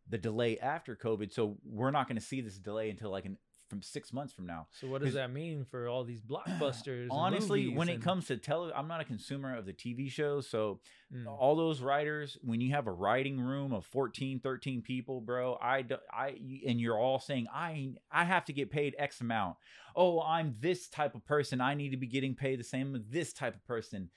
[0.08, 3.38] the delay after COVID, so we're not going to see this delay until like in
[3.70, 4.68] from six months from now.
[4.72, 7.08] So what does that mean for all these blockbusters?
[7.12, 10.80] Honestly, when it comes to tele, I'm not a consumer of the TV shows, so
[11.12, 11.26] Mm.
[11.26, 15.82] all those writers when you have a writing room of 14 13 people bro i
[15.82, 16.36] do, i
[16.68, 19.58] and you're all saying i i have to get paid x amount
[19.96, 23.02] oh i'm this type of person i need to be getting paid the same as
[23.10, 24.12] this type of person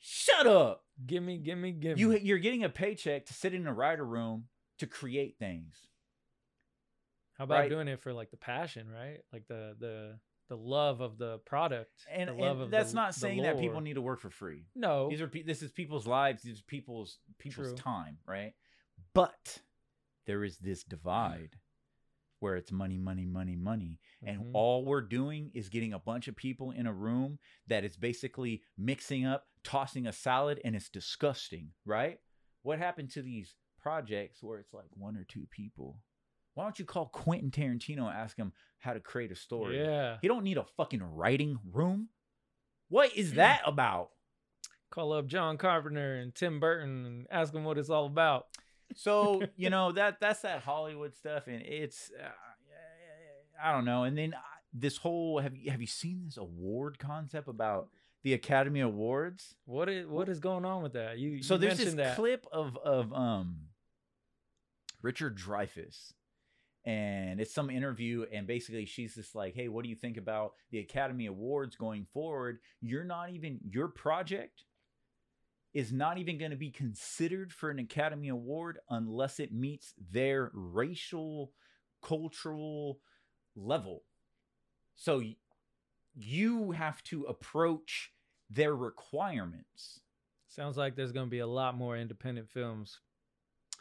[0.00, 2.00] shut up gimme, gimme, gimme.
[2.00, 4.46] you you're getting a paycheck to sit in a writer room
[4.78, 5.86] to create things
[7.38, 7.70] How about right?
[7.70, 9.20] doing it for like the passion, right?
[9.32, 10.18] Like the the
[10.48, 13.58] the love of the product and, the love and of that's the, not saying that
[13.58, 16.64] people need to work for free No, these are this is people's lives these are
[16.66, 17.76] people's people's True.
[17.76, 18.52] time right
[19.14, 19.62] but
[20.26, 21.56] there is this divide
[22.40, 24.50] where it's money money money money and Mhm.
[24.52, 28.62] all we're doing is getting a bunch of people in a room that is basically
[28.76, 32.20] mixing up tossing a salad and it's disgusting right
[32.62, 36.00] what happened to these projects where it's like one or two people
[36.54, 40.16] why don't you call quentin tarantino and ask him how to create a story yeah.
[40.22, 42.08] he don't need a fucking writing room
[42.88, 44.10] what is that about
[44.94, 48.46] Call up John Carpenter and Tim Burton and ask them what it's all about.
[48.94, 52.28] so you know that that's that Hollywood stuff, and it's uh,
[53.60, 54.04] I don't know.
[54.04, 54.38] And then uh,
[54.72, 57.88] this whole have you have you seen this award concept about
[58.22, 59.56] the Academy Awards?
[59.64, 61.18] What is what is going on with that?
[61.18, 62.14] You So you there's this that.
[62.14, 63.62] clip of of um
[65.02, 66.12] Richard Dreyfuss.
[66.86, 70.52] And it's some interview, and basically she's just like, "Hey, what do you think about
[70.70, 72.58] the Academy Awards going forward?
[72.82, 74.64] You're not even your project
[75.74, 80.52] is not even going to be considered for an Academy Award unless it meets their
[80.54, 81.52] racial,
[82.00, 83.00] cultural
[83.56, 84.04] level.
[84.94, 85.20] So
[86.14, 88.12] you have to approach
[88.48, 90.00] their requirements.
[90.46, 93.00] Sounds like there's going to be a lot more independent films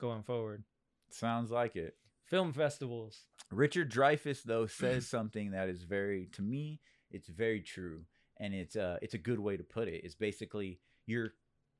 [0.02, 0.64] going forward.
[1.12, 1.96] Sounds like it.
[2.26, 3.22] Film festivals.
[3.52, 6.80] Richard Dreyfuss though says something that is very to me
[7.12, 8.02] it's very true
[8.40, 10.02] and it's uh it's a good way to put it.
[10.04, 11.34] It's basically you're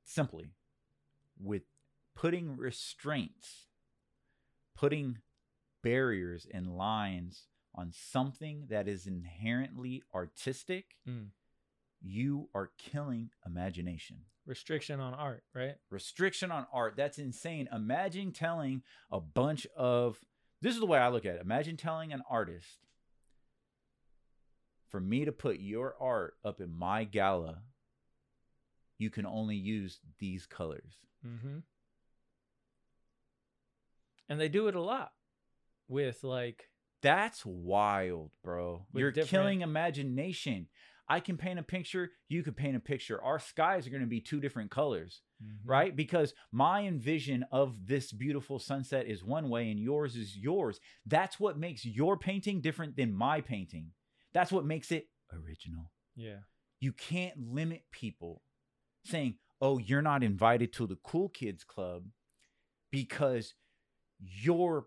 [0.04, 0.50] simply
[1.40, 1.62] with
[2.14, 3.66] putting restraints,
[4.76, 5.18] putting
[5.82, 11.30] barriers and lines on something that is inherently artistic, Mm.
[12.00, 15.74] you are killing imagination Restriction on art, right?
[15.90, 20.20] restriction on art that's insane imagine telling a bunch of
[20.64, 21.42] this is the way i look at it.
[21.42, 22.78] Imagine telling an artist
[24.88, 27.58] for me to put your art up in my gala
[28.96, 30.94] you can only use these colors.
[31.26, 31.58] Mm-hmm.
[34.28, 35.12] And they do it a lot
[35.88, 36.70] with like
[37.02, 38.86] that's wild bro.
[38.94, 40.68] You're different- killing imagination.
[41.06, 43.22] I can paint a picture you could paint a picture.
[43.22, 45.70] Our skies are going to be two different colors Mm-hmm.
[45.70, 45.94] right?
[45.94, 50.80] Because my envision of this beautiful sunset is one way and yours is yours.
[51.06, 53.90] That's what makes your painting different than my painting.
[54.32, 55.90] That's what makes it original.
[56.16, 56.38] Yeah.
[56.80, 58.42] You can't limit people
[59.04, 62.04] saying, oh, you're not invited to the cool kids club
[62.90, 63.54] because
[64.20, 64.86] your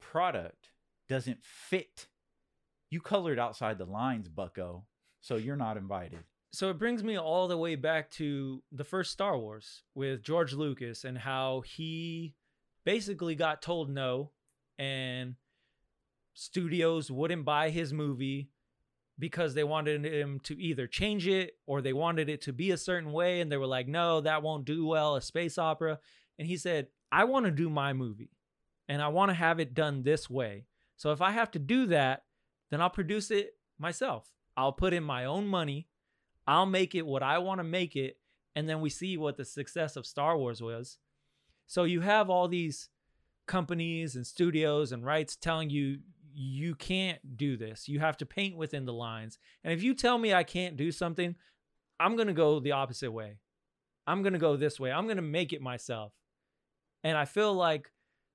[0.00, 0.68] product
[1.08, 2.08] doesn't fit.
[2.90, 4.84] You colored outside the lines, bucko.
[5.20, 6.24] So you're not invited.
[6.54, 10.52] So it brings me all the way back to the first Star Wars with George
[10.52, 12.36] Lucas and how he
[12.84, 14.30] basically got told no
[14.78, 15.34] and
[16.34, 18.50] studios wouldn't buy his movie
[19.18, 22.76] because they wanted him to either change it or they wanted it to be a
[22.76, 25.98] certain way and they were like no that won't do well a space opera.
[26.38, 28.30] And he said I want to do my movie
[28.88, 30.66] and I want to have it done this way.
[30.96, 32.22] So if I have to do that
[32.70, 34.30] then I'll produce it myself.
[34.56, 35.88] I'll put in my own money
[36.46, 38.18] I'll make it what I want to make it.
[38.56, 40.98] And then we see what the success of Star Wars was.
[41.66, 42.88] So you have all these
[43.46, 45.98] companies and studios and rights telling you
[46.32, 47.88] you can't do this.
[47.88, 49.38] You have to paint within the lines.
[49.62, 51.36] And if you tell me I can't do something,
[52.00, 53.38] I'm going to go the opposite way.
[54.06, 54.92] I'm going to go this way.
[54.92, 56.12] I'm going to make it myself.
[57.02, 57.90] And I feel like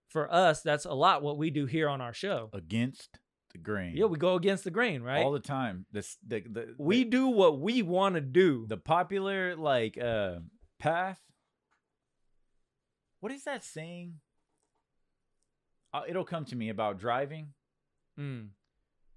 [0.07, 2.49] for us, that's a lot what we do here on our show.
[2.53, 3.19] Against
[3.51, 3.93] the grain.
[3.95, 5.23] Yeah, we go against the grain, right?
[5.23, 5.85] All the time.
[5.91, 8.65] This the, the we the, do what we want to do.
[8.67, 10.39] the popular like uh
[10.79, 11.19] path.
[13.19, 14.15] What is that saying?
[15.93, 17.49] Uh, it'll come to me about driving.
[18.19, 18.49] Mm.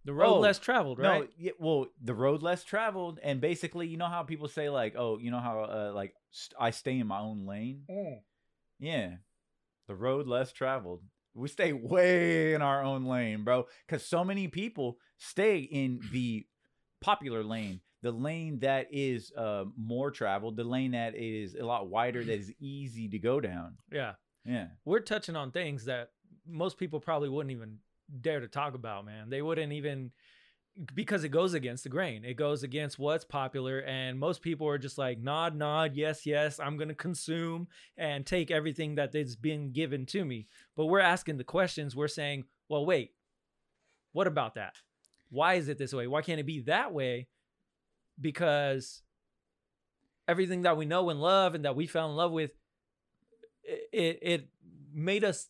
[0.04, 1.20] The road Oh, less traveled, right?
[1.20, 4.94] No, yeah, well, the road less traveled, and basically, you know how people say like,
[4.96, 7.82] oh, you know how uh, like st- I stay in my own lane.
[8.80, 9.16] Yeah,
[9.86, 11.02] the road less traveled.
[11.34, 16.46] We stay way in our own lane, bro, because so many people stay in the
[17.00, 21.88] popular lane, the lane that is uh, more traveled, the lane that is a lot
[21.88, 23.76] wider, that is easy to go down.
[23.90, 24.12] Yeah.
[24.44, 26.08] Yeah, We're touching on things that
[26.48, 27.78] most people probably wouldn't even
[28.20, 29.30] dare to talk about, man.
[29.30, 30.10] They wouldn't even
[30.94, 32.24] because it goes against the grain.
[32.24, 36.58] It goes against what's popular, and most people are just like nod, nod, yes, yes.
[36.58, 40.46] I'm gonna consume and take everything that is being given to me.
[40.76, 41.94] But we're asking the questions.
[41.94, 43.12] We're saying, well, wait,
[44.12, 44.76] what about that?
[45.30, 46.06] Why is it this way?
[46.06, 47.28] Why can't it be that way?
[48.20, 49.02] Because
[50.26, 52.52] everything that we know and love and that we fell in love with,
[53.64, 54.48] it it
[54.94, 55.48] made us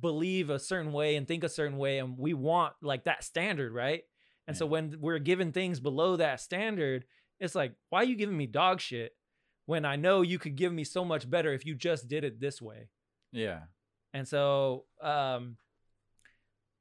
[0.00, 3.72] believe a certain way and think a certain way, and we want like that standard,
[3.72, 4.04] right?
[4.46, 7.06] And so when we're given things below that standard,
[7.40, 9.12] it's like, why are you giving me dog shit
[9.66, 12.40] when I know you could give me so much better if you just did it
[12.40, 12.88] this way?
[13.32, 13.60] Yeah.
[14.12, 15.56] And so um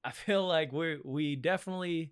[0.03, 2.11] I feel like we we definitely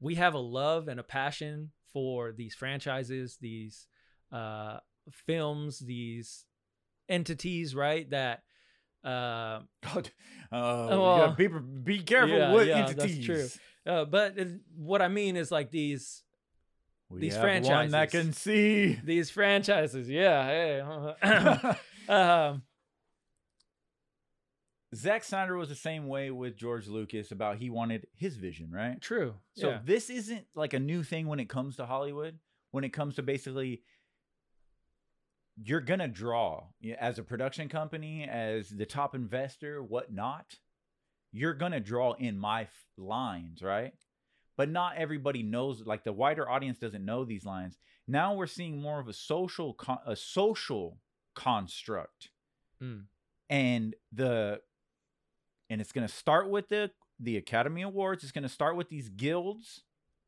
[0.00, 3.86] we have a love and a passion for these franchises, these
[4.32, 4.78] uh
[5.10, 6.44] films, these
[7.08, 8.08] entities, right?
[8.10, 8.42] That
[9.04, 10.10] uh God,
[10.52, 13.48] uh, well, be, be careful yeah, what yeah, that's true.
[13.86, 14.36] Uh but
[14.76, 16.22] what I mean is like these
[17.08, 18.10] We These have one that franchises.
[18.10, 19.00] can see.
[19.04, 21.14] these franchises, yeah.
[21.22, 21.76] Hey.
[22.14, 22.62] um
[24.94, 29.00] Zack Snyder was the same way with George Lucas about he wanted his vision, right?
[29.00, 29.34] true.
[29.56, 29.78] So yeah.
[29.82, 32.38] this isn't like a new thing when it comes to Hollywood.
[32.72, 33.82] When it comes to basically,
[35.62, 36.64] you're gonna draw
[36.98, 40.56] as a production company, as the top investor, whatnot.
[41.32, 43.94] You're gonna draw in my f- lines, right?
[44.56, 45.84] But not everybody knows.
[45.86, 47.78] Like the wider audience doesn't know these lines.
[48.06, 50.98] Now we're seeing more of a social, con- a social
[51.34, 52.30] construct,
[52.82, 53.06] Mm.
[53.48, 54.60] and the,
[55.70, 58.24] and it's gonna start with the the Academy Awards.
[58.24, 59.84] It's gonna start with these guilds,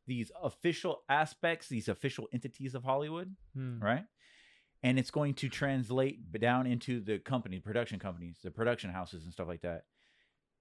[0.06, 3.80] these official aspects, these official entities of Hollywood Hmm.
[3.82, 4.06] right?
[4.82, 9.32] And it's going to translate down into the company, production companies, the production houses and
[9.32, 9.86] stuff like that,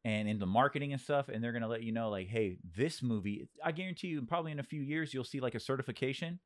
[0.05, 1.29] and in the marketing and stuff.
[1.29, 4.59] And they're gonna let you know, like, hey, this movie, I guarantee you, probably in
[4.59, 6.39] a few years, you'll see like a certification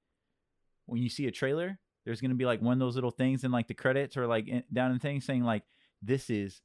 [0.85, 1.79] when you see a trailer.
[2.05, 4.47] There's gonna be like one of those little things in like the credits or like
[4.47, 5.63] in, down in things saying like
[6.01, 6.61] this is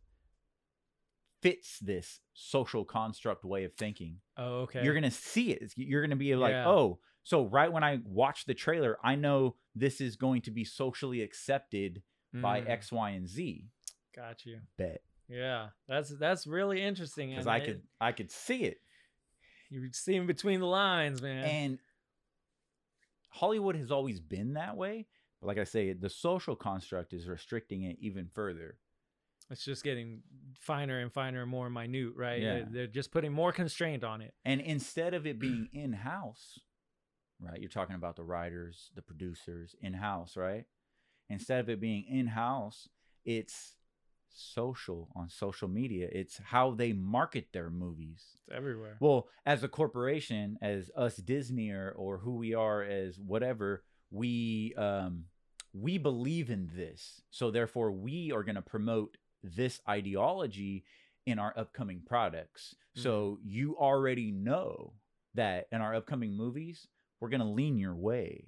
[1.42, 4.84] fits this social construct way of thinking Oh, okay.
[4.84, 5.72] you're gonna see it.
[5.76, 6.68] You're gonna be like, Yeah.
[6.68, 10.64] oh, so right when I watch the trailer, I know this is going to be
[10.64, 12.02] socially accepted
[12.32, 13.66] by Mm, X, Y, and Z.
[14.14, 14.60] Got you.
[14.78, 17.30] Bet Yeah, that's that's really interesting.
[17.30, 18.78] because I it- could I could see it.
[19.70, 21.44] You see seeing between the lines, man.
[21.44, 21.78] And
[23.30, 25.06] Hollywood has always been that way,
[25.40, 28.76] but like I say, the social construct is restricting it even further.
[29.50, 30.22] it's just getting
[30.58, 32.40] finer and finer and more minute, right?
[32.42, 32.52] Yeah.
[32.54, 34.34] They're, they're just putting more constraint on it.
[34.44, 36.58] And instead of it being in house,
[37.40, 37.58] right?
[37.58, 40.64] You're talking about the writers, the producers in house, right?
[41.30, 42.88] Instead of it being in house,
[43.24, 43.76] it's
[44.32, 46.08] social on social media.
[46.10, 48.24] It's how they market their movies.
[48.34, 48.96] It's everywhere.
[49.00, 54.74] Well, as a corporation, as us Disney or, or who we are as whatever, we
[54.76, 55.24] um
[55.72, 57.22] we believe in this.
[57.30, 60.84] So therefore we are going to promote this ideology
[61.24, 62.74] in our upcoming products.
[62.94, 64.92] So you already know
[65.34, 66.88] that in our upcoming movies,
[67.20, 68.44] we're going to lean your way.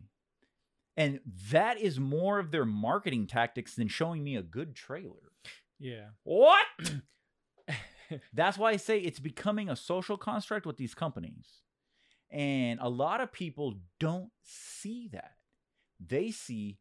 [0.97, 1.21] And
[1.51, 5.33] that is more of their marketing tactics than showing me a good trailer.
[5.79, 6.07] Yeah.
[6.25, 6.65] What?
[8.33, 11.61] That's why I say it's becoming a social construct with these companies.
[12.31, 15.33] And a lot of people don't see that.
[16.05, 16.79] They see,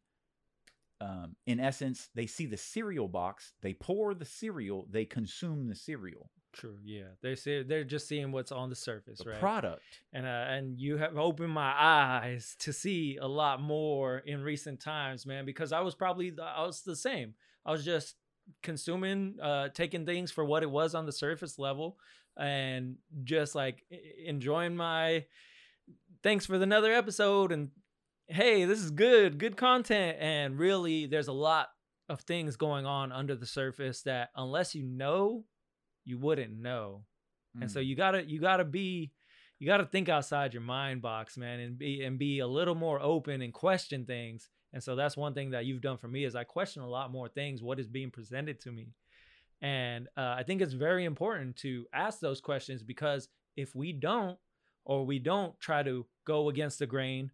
[1.00, 5.74] um, in essence, they see the cereal box, they pour the cereal, they consume the
[5.74, 6.78] cereal, True.
[6.84, 7.08] Yeah.
[7.20, 9.40] They say they're just seeing what's on the surface, the right?
[9.40, 9.82] product.
[10.12, 14.80] and uh, and you have opened my eyes to see a lot more in recent
[14.80, 15.44] times, man.
[15.44, 17.34] Because I was probably the, I was the same.
[17.66, 18.14] I was just
[18.62, 21.98] consuming, uh, taking things for what it was on the surface level,
[22.36, 23.84] and just like
[24.24, 25.24] enjoying my.
[26.22, 27.70] Thanks for another episode, and
[28.28, 31.68] hey, this is good, good content, and really, there's a lot
[32.08, 35.44] of things going on under the surface that unless you know,
[36.04, 37.04] you wouldn't know
[37.60, 37.86] and so Mm.
[37.86, 39.12] you gotta you gotta be
[39.60, 43.00] you gotta think outside your mind box man and be and be a little more
[43.00, 46.36] open and question things and so that's one thing that you've done for me is
[46.36, 48.88] i question a lot more things what is being presented to me.
[49.62, 54.38] And uh, i think it's very important to ask those questions because if we don't
[54.84, 57.30] or we don't try to go against the grain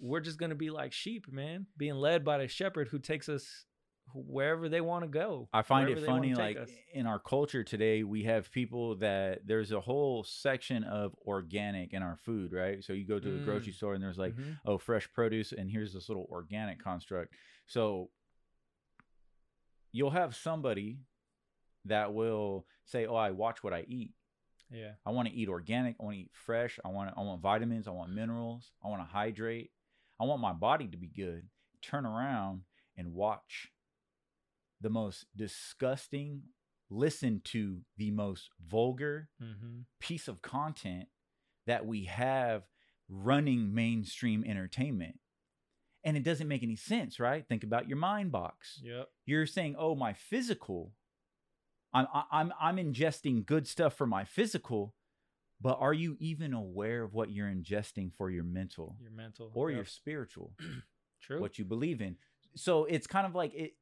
[0.00, 3.66] we're just gonna be like sheep man being led by the shepherd who takes us
[4.14, 6.56] wherever they want to go I find it funny, like
[6.92, 12.02] in our culture today, we have people that there's a whole section of organic in
[12.02, 12.82] our food, right?
[12.84, 14.58] So you go to the grocery store and there's like, Mhm.
[14.66, 17.34] oh, fresh produce, and here's this little organic construct.
[17.66, 18.10] So
[19.92, 20.98] you'll have somebody
[21.86, 24.14] that will say, "Oh, I watch what I eat.
[24.70, 24.92] Yeah.
[25.04, 25.96] I want to eat organic.
[26.00, 26.78] I want to eat fresh.
[26.84, 27.88] I want I want vitamins.
[27.88, 28.72] I want minerals.
[28.84, 29.72] I want to hydrate.
[30.20, 31.48] I want my body to be good."
[31.82, 32.62] Turn around
[32.96, 33.72] and watch
[34.80, 36.42] the most disgusting,
[36.88, 39.80] listen to the most vulgar Mm-hmm.
[40.00, 41.08] piece of content
[41.66, 42.62] that we have
[43.08, 45.18] running mainstream entertainment.
[46.02, 47.46] And it doesn't make any sense, right?
[47.46, 48.80] Think about your mind box.
[48.82, 49.08] Yep.
[49.26, 50.94] You're saying, "Oh, my physical,
[51.92, 54.94] I'm I'm I'm ingesting good stuff for my physical,
[55.60, 59.70] but are you even aware of what you're ingesting for your mental Your mental or
[59.70, 59.76] yep.
[59.76, 60.54] your spiritual,
[61.20, 61.38] true.
[61.40, 62.16] what you believe in?"
[62.56, 63.74] So it's kind of like it.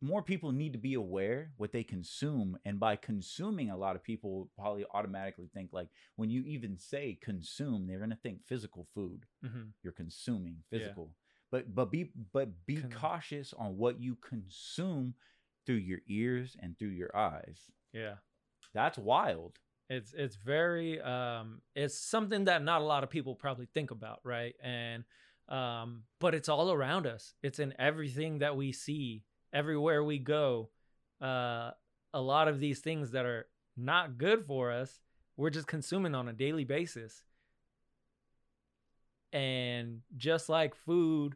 [0.00, 4.02] More people need to be aware what they consume, and by consuming, a lot of
[4.02, 9.26] people probably automatically think like when you even say consume, they're gonna think physical food
[9.42, 10.78] hmm you're consuming Yeah.
[10.78, 11.14] physical
[11.52, 15.14] but but be but be Con- cautious on what you consume
[15.64, 18.14] through your ears and through your eyes Yeah.
[18.74, 23.66] that's wild It's it's very um it's something that not a lot of people probably
[23.72, 24.54] think about, right?
[24.62, 25.04] And
[25.48, 27.34] um but it's all around us.
[27.42, 29.22] It's in everything that we see,
[29.52, 30.70] everywhere we go.
[31.20, 31.70] Uh
[32.14, 33.46] a lot of these things that are
[33.76, 35.00] not good for us,
[35.36, 37.22] we're just consuming on a daily basis.
[39.32, 41.34] And just like food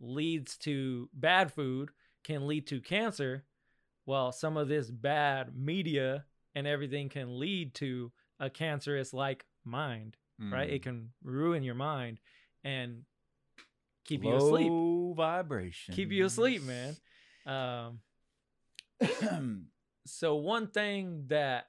[0.00, 1.90] leads to bad food
[2.24, 3.44] can lead to cancer,
[4.06, 10.16] well, some of this bad media and everything can lead to a cancerous like mind,
[10.40, 10.70] right?
[10.70, 10.74] Mm.
[10.74, 12.20] It can ruin your mind
[12.64, 13.02] and
[14.04, 14.70] keep you asleep.
[14.70, 16.96] Low vibration Keep you asleep, man.
[17.46, 18.00] Um,
[20.06, 21.66] so one thing that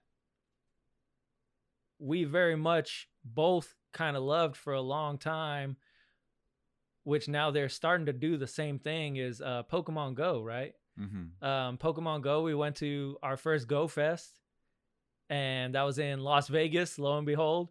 [1.99, 5.77] we very much both kind of loved for a long time
[7.05, 11.41] which now they're starting to do the same thing is uh pokemon go right Mhm.
[11.43, 14.39] um pokemon go we went to our first go fest
[15.29, 17.69] and that was in las vegas lo and behold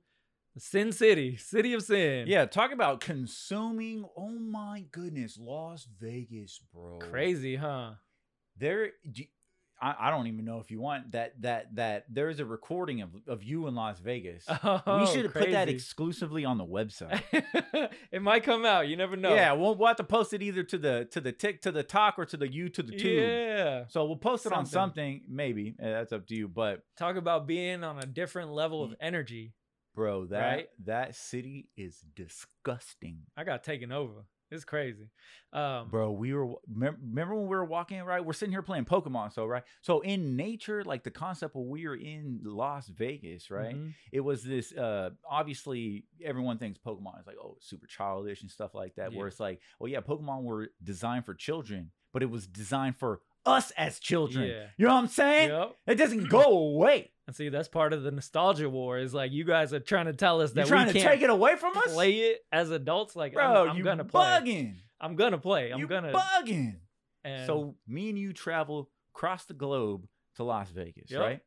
[0.59, 6.99] sin city city of sin yeah talk about consuming oh my goodness las vegas bro
[7.11, 7.93] crazy huh
[8.59, 9.25] there do-
[9.81, 13.11] I, I don't even know if you want that that that there's a recording of,
[13.27, 17.21] of you in las vegas we Oh, should have put that exclusively on the website
[18.13, 20.63] it might come out you never know Yeah, we'll, we'll have to post it either
[20.65, 23.29] to the to the tick to the talk or to the you to the tube.
[23.29, 25.23] yeah So we'll post it on Something.
[25.29, 25.75] maybe.
[25.81, 26.47] Eh, That's up to you.
[26.47, 29.55] But talk about being on a different level of energy.
[29.95, 30.69] Bro, that Right?
[30.85, 33.19] that city is disgusting.
[33.37, 34.25] I got taken over.
[34.51, 35.09] It's crazy.
[35.55, 38.23] Um, Bro, we were remember when we were walking right?
[38.23, 39.63] We're sitting here playing Pokemon, so right.
[39.81, 43.75] So in nature, like the concept of we were in Las Vegas, right?
[43.75, 43.95] mhm.
[44.13, 44.71] It was this.
[44.77, 49.15] uh Obviously, everyone thinks Pokemon is like oh, super childish and stuff like that.
[49.15, 53.21] Where it's like, oh yeah, Pokemon were designed for children, but it was designed for
[53.47, 54.49] us as children.
[54.49, 54.67] Yeah.
[54.77, 55.49] You know what I'm saying?
[55.49, 55.77] Yep.
[55.87, 57.12] It doesn't go away.
[57.27, 58.99] And see, that's part of the nostalgia war.
[58.99, 61.13] Is like you guys are trying to tell us that You're trying we to can't
[61.15, 63.15] take it away from us, play it as adults.
[63.15, 63.45] Like, bro.
[63.65, 64.25] I'm, I'm you gonna play.
[64.25, 64.75] bugging.
[65.01, 65.73] I'm gonna play.
[65.73, 66.13] I'm you gonna.
[66.13, 66.77] bugging.
[67.25, 70.07] and So me and you travel across the globe
[70.37, 71.21] to Las Vegas, Yep.
[71.21, 71.41] right?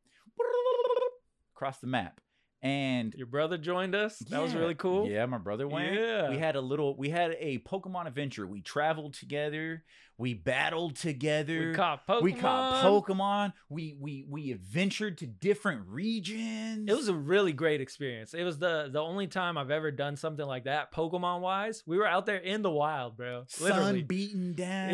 [1.54, 2.20] Across the map,
[2.62, 4.18] and your brother joined us.
[4.30, 5.08] That was really cool.
[5.08, 5.94] Yeah, my brother went.
[5.94, 6.30] Yeah.
[6.30, 6.96] We had a little.
[6.96, 8.46] We had a Pokemon adventure.
[8.46, 9.84] We traveled together.
[10.18, 11.68] We battled together.
[11.68, 12.22] We caught Pokemon.
[12.22, 13.52] We caught Pokemon.
[13.68, 16.88] We we we adventured to different regions.
[16.90, 18.32] It was a really great experience.
[18.32, 21.82] It was the the only time I've ever done something like that, Pokemon wise.
[21.86, 23.44] We were out there in the wild, bro.
[23.48, 24.02] sun Literally.
[24.02, 24.92] beating down,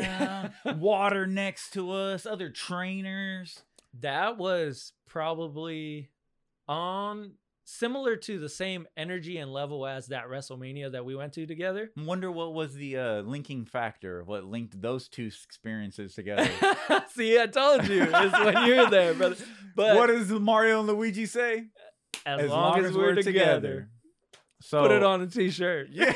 [0.64, 0.72] Yeah.
[0.74, 3.62] water next to us, other trainers.
[4.00, 6.10] that was probably
[6.66, 7.32] on
[7.78, 11.90] similar to the same energy and level as that WrestleMania that we went to together.
[11.96, 16.50] Wonder what was the uh, linking factor what linked those two experiences together.
[17.08, 18.02] See, I told you.
[18.02, 19.36] It's when you're there, brother.
[19.74, 21.68] But what does Mario and Luigi say?
[22.26, 23.88] as, long, as, we're, together,
[24.60, 25.88] So put it on a t-shirt.
[25.90, 26.12] Yeah.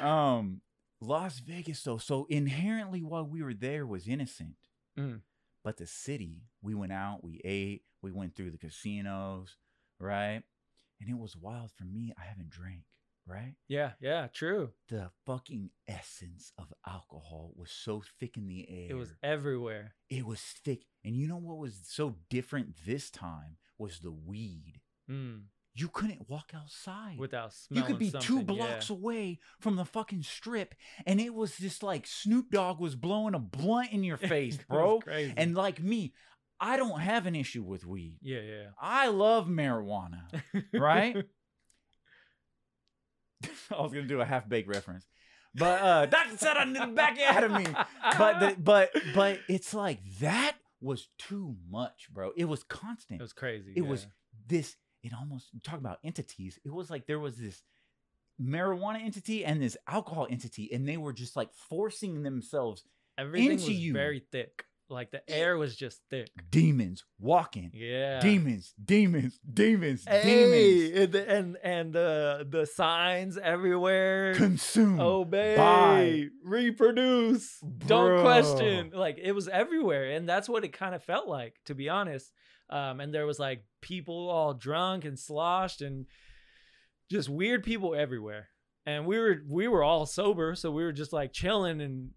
[0.00, 0.60] um,
[1.00, 1.98] Las Vegas though.
[1.98, 4.56] So inherently, while we were there, was innocent.
[4.98, 5.20] Mm.
[5.62, 9.56] But the city, we went out, we ate, we went through the casinos,
[9.98, 10.42] right?
[11.00, 12.12] And it was wild for me.
[12.18, 12.82] I haven't drank,
[13.26, 13.54] right?
[13.68, 14.70] yeah, yeah, true.
[14.88, 18.88] The fucking essence of alcohol was so thick in the air.
[18.90, 19.94] It was everywhere.
[20.10, 20.84] it was thick.
[21.04, 24.80] And you know what was so different this time was the weed.
[25.08, 25.42] Mm,
[25.74, 27.16] You couldn't walk outside.
[27.18, 27.82] without smelling.
[27.84, 28.66] you could be two something, yeah.
[28.66, 30.74] blocks away from the fucking strip,
[31.06, 35.00] and it was just like Snoop Dogg was blowing a blunt in your face, bro.
[35.36, 36.12] and like me,
[36.60, 38.18] I don't have an issue with weed.
[38.20, 38.64] yeah, yeah.
[38.80, 40.22] I love marijuana,
[40.72, 41.16] right?
[43.70, 45.06] I was gonna do a half baked reference,
[45.54, 47.66] but uh, Doctor said I need to back out of me.
[48.18, 52.32] But the, but but it's like that was too much, bro.
[52.36, 53.20] It was constant.
[53.20, 53.72] It was crazy.
[53.76, 54.06] it was
[54.46, 57.62] this it almost talk about entities it was like there was this
[58.42, 62.82] marijuana entity and this alcohol entity and they were just like forcing themselves
[63.16, 63.92] everything into was you.
[63.92, 64.64] very thick.
[64.90, 66.30] Like the air was just thick.
[66.50, 68.20] demons walking Yeah.
[68.20, 74.34] demons demons demons Hey, demons and the, and and the the signs everywhere.
[74.34, 76.24] consume Obey, buy.
[76.42, 78.90] reproduce, don't question.
[78.94, 82.32] Like it was everywhere, and that's what it kind of felt like, to be honest.
[82.70, 86.06] Um, and there was like people all drunk and sloshed, and
[87.10, 88.48] just weird people everywhere.
[88.86, 92.10] And we were we were all sober, so we were just like chilling and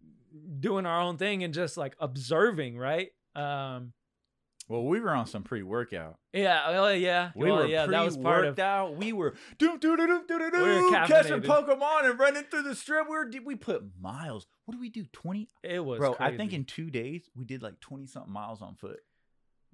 [0.60, 3.10] doing our own thing and just like observing, right?
[3.36, 3.94] Um,
[4.68, 6.18] well we were on some pre-workout.
[6.34, 9.78] Yeah, well, yeah, we well, were yeah, that was part of out we were do
[9.78, 13.08] do do do do do do catching pokemon and running through the strip.
[13.10, 14.48] We were did we put miles.
[14.66, 15.06] What did we do?
[15.12, 16.00] 20 it was.
[16.00, 19.00] bro i think in two days we did like 20 something miles on foot.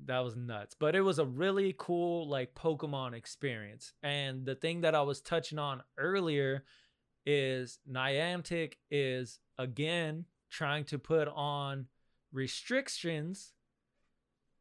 [0.06, 0.76] That was nuts.
[0.80, 3.94] But it was a really cool like pokemon experience.
[4.04, 6.64] And the thing that i was touching on earlier
[7.26, 11.88] is niantic is again trying to put on
[12.32, 13.54] restrictions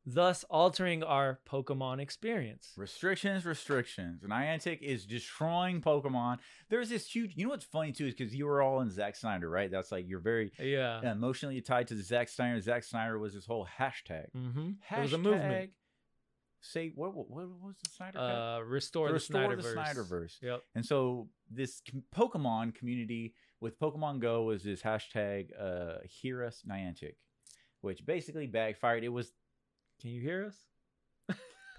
[0.09, 4.23] thus altering our pokemon experience Restrictions, restrictions.
[4.23, 6.39] Niantic is destroying Pokemon.
[6.71, 7.33] There's this huge.
[7.35, 9.71] You know what's funny too is because you were all in Zack Snyder, right?
[9.71, 12.61] That's like you're very yeah emotionally tied to Zack Snyder.
[12.61, 14.27] Zack Snyder was this whole hashtag.
[14.37, 14.69] mm-hmm.
[14.89, 14.99] Hashtag.
[14.99, 15.71] it was a movement
[16.61, 17.15] Say what?
[17.15, 18.19] What, what was the Snyder?
[18.19, 20.43] uh restore, Restore the the snyderverse Snyderverse.
[20.43, 21.83] yep And so this
[22.15, 27.15] Pokemon community with Pokemon Go was this hashtag uh, Hear Us Niantic,
[27.81, 29.05] which basically backfired.
[29.05, 29.33] It was
[30.01, 30.57] can you hear us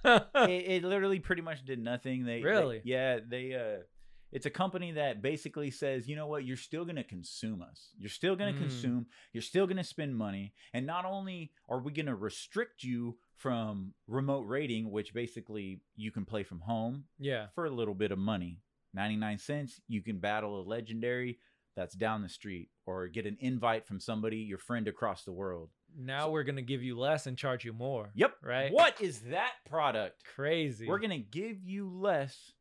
[0.03, 2.25] it, it literally pretty much did nothing.
[2.25, 2.81] They they- Really?
[2.83, 3.83] yeah, they uh
[4.29, 7.91] it's a company that basically says, you know what, you're still gonna consume us.
[7.97, 8.59] You're still gonna Mm.
[8.59, 10.53] consume, you're still gonna spend money.
[10.73, 16.25] And not only are we gonna restrict you from remote rating, which basically you can
[16.25, 18.59] play from home yeah for a little bit of money.
[18.93, 21.37] 99 cents, you can battle a legendary
[21.77, 25.69] that's down the street or get an invite from somebody, your friend across the world.
[25.97, 28.33] now we're gonna give you less and charge you more Yep.
[28.43, 28.73] Right.
[28.73, 30.23] What is that product?
[30.35, 32.51] crazy We're going to give you less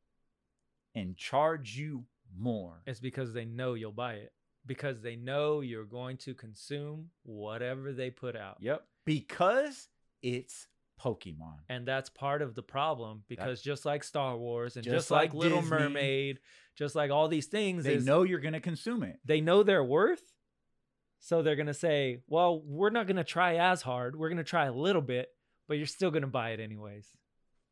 [0.95, 2.05] and charge you
[2.39, 2.83] more.
[2.87, 4.33] It's because they know you'll buy it.
[4.65, 8.57] Because they know you're going to consume whatever they put out.
[8.61, 8.85] Yep.
[9.05, 9.89] Because
[10.23, 10.67] it's
[11.01, 11.59] Pokemon.
[11.69, 15.33] And that's part of the problem because just like Star Wars and just, Just like,
[15.33, 16.39] like Little Disney, Mermaid,
[16.77, 19.19] just like all these things They is know you're going to consume it.
[19.25, 20.33] they know their worth.
[21.19, 24.17] So they're going to say, "Well, we're not going to try as hard.
[24.17, 25.29] We're going to try a little bit,
[25.67, 27.09] but you're still going to buy it anyways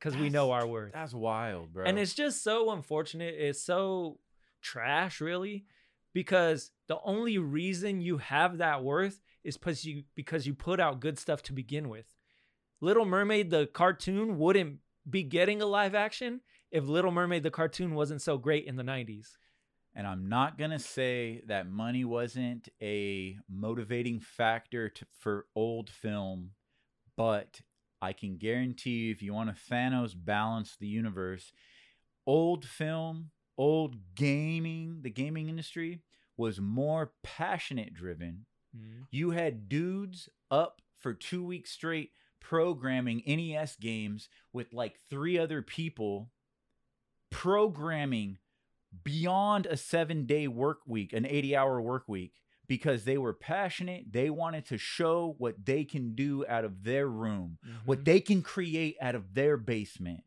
[0.01, 1.85] cuz we know our worth." That's wild, bro.
[1.85, 3.35] And it's just so unfortunate.
[3.39, 4.19] It's so
[4.63, 5.67] trash, really,
[6.15, 11.01] because the only reason you have that worth is because you because you put out
[11.01, 12.07] good stuff to begin with.
[12.85, 14.77] Little Mermaid the cartoon wouldn't
[15.09, 18.83] be getting a live action if Little Mermaid the cartoon wasn't so great in the
[18.83, 19.39] 90s.
[19.95, 25.89] And I'm not going to say that money wasn't a motivating factor to, for old
[25.89, 26.51] film,
[27.17, 27.63] but
[28.03, 31.55] I can guarantee you if you want to Thanos balance the universe,
[32.27, 36.03] old film, old gaming, the gaming industry
[36.37, 38.45] was more passionate driven.
[38.77, 39.05] Mm-hmm.
[39.11, 42.11] You had dudes up for two weeks straight
[42.49, 46.31] programming NES games with like three other people
[47.31, 48.37] programming
[49.03, 52.35] beyond a seven day work week, an 80 hour work week,
[52.69, 54.13] because they were passionate.
[54.13, 58.05] They wanted to show what they can do out of their room, what Mhm.
[58.05, 60.23] they can create out of their basement.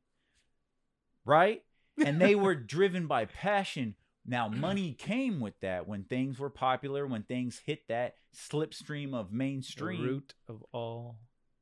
[1.24, 1.64] Right?
[2.04, 3.96] And they were driven by passion.
[4.26, 9.30] Now, money came with that when things were popular, when things hit that slipstream of
[9.30, 10.02] the mainstream.
[10.02, 11.20] root of all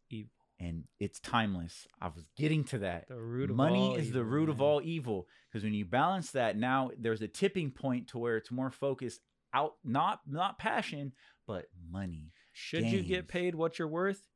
[0.09, 0.31] evil.
[0.59, 1.85] And it's timeless.
[2.01, 4.81] I was getting to that The root of money is the evil, root of all
[4.81, 8.71] evil because when you balance that now there's a tipping point to where it's more
[8.71, 9.19] focused
[9.53, 11.11] out not not passion
[11.45, 14.27] but money Should you get paid what you're worth?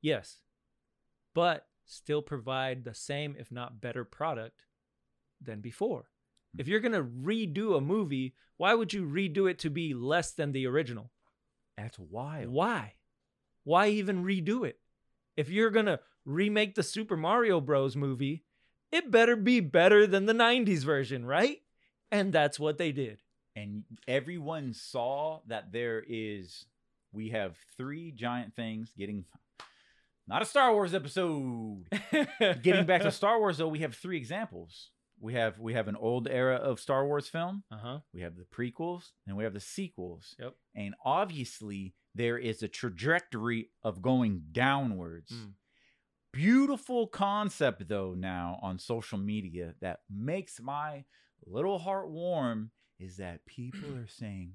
[0.00, 0.38] Yes.
[1.34, 4.64] But still provide the same, if not better, product
[5.40, 6.06] than before.
[6.54, 6.60] Hmm.
[6.60, 10.32] If you're going to redo a movie, why would you redo it to be less
[10.32, 11.10] than the original?
[11.76, 12.94] that's wild Why?
[13.64, 14.78] Why even redo it?
[15.38, 17.94] If you're to remake the Super Mario Bros.
[17.96, 18.42] movie,
[18.92, 21.58] it better be better than the 90s version, right?
[22.10, 23.20] And that's what they did.
[23.56, 26.64] and everyone saw that there is
[27.12, 29.24] we have three giant things getting
[30.26, 31.84] not a star wars episode
[32.62, 35.96] getting back to star wars though we have three examples we have we have an
[35.96, 37.98] old era of star wars film uh huh.
[38.14, 40.54] we have the prequels and we have the sequels Yep.
[40.76, 45.32] and obviously there is a trajectory of going downwards.
[45.32, 45.52] Mm.
[46.32, 51.04] Beautiful concept, though, now on social media that makes my
[51.46, 54.54] little heart warm is that people are saying,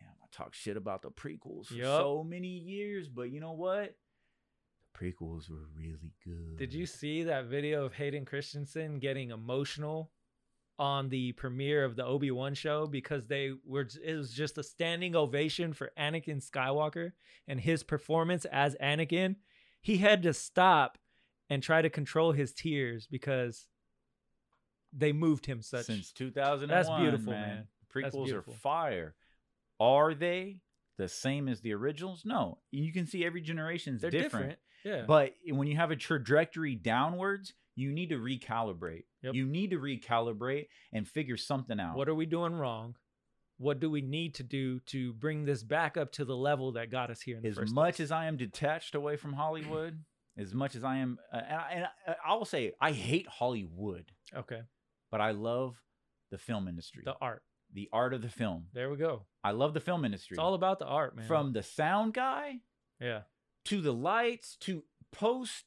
[0.00, 2.00] Damn, I talk shit about the prequels for Yup.
[2.00, 3.94] so many years, but you know what?
[4.94, 6.56] The prequels were really good.
[6.56, 10.10] Did you see that video of Hayden Christensen getting emotional
[10.80, 13.86] on the premiere of the Obi Wan show because they were?
[14.02, 17.12] It was just a standing ovation for Anakin Skywalker
[17.46, 19.36] and his performance as Anakin.
[19.82, 20.98] He had to stop
[21.50, 23.66] and try to control his tears because
[24.92, 25.86] they moved him such.
[25.86, 26.68] Since 2001.
[26.68, 27.48] That's beautiful, man.
[27.48, 27.68] man.
[27.94, 29.14] Prequels That's are fire.
[29.78, 30.58] Are they
[30.96, 32.22] the same as the originals?
[32.24, 32.58] No.
[32.70, 34.50] You can see every generation's They're different.
[34.50, 34.58] different.
[34.84, 35.04] Yeah.
[35.06, 39.04] But when you have a trajectory downwards, you need to recalibrate.
[39.22, 39.34] Yep.
[39.34, 41.96] You need to recalibrate and figure something out.
[41.96, 42.96] what are we doing wrong?
[43.58, 46.90] What do we need to do to bring this back up to the level that
[46.90, 48.00] got us here in the as first much place?
[48.00, 50.02] as I am detached away from Hollywood,
[50.38, 53.26] as much as I am, uh, and, I, and I, I will say I hate
[53.28, 54.62] Hollywood, Okay.
[55.10, 55.76] but I love
[56.30, 57.42] the film industry, The art.
[57.74, 58.66] the art of the film.
[58.72, 59.26] There we go.
[59.44, 60.36] I love the film industry.
[60.36, 61.26] It's all about the art, man.
[61.26, 62.60] from the sound guy
[63.00, 63.22] yeah.
[63.66, 65.64] to the lights to post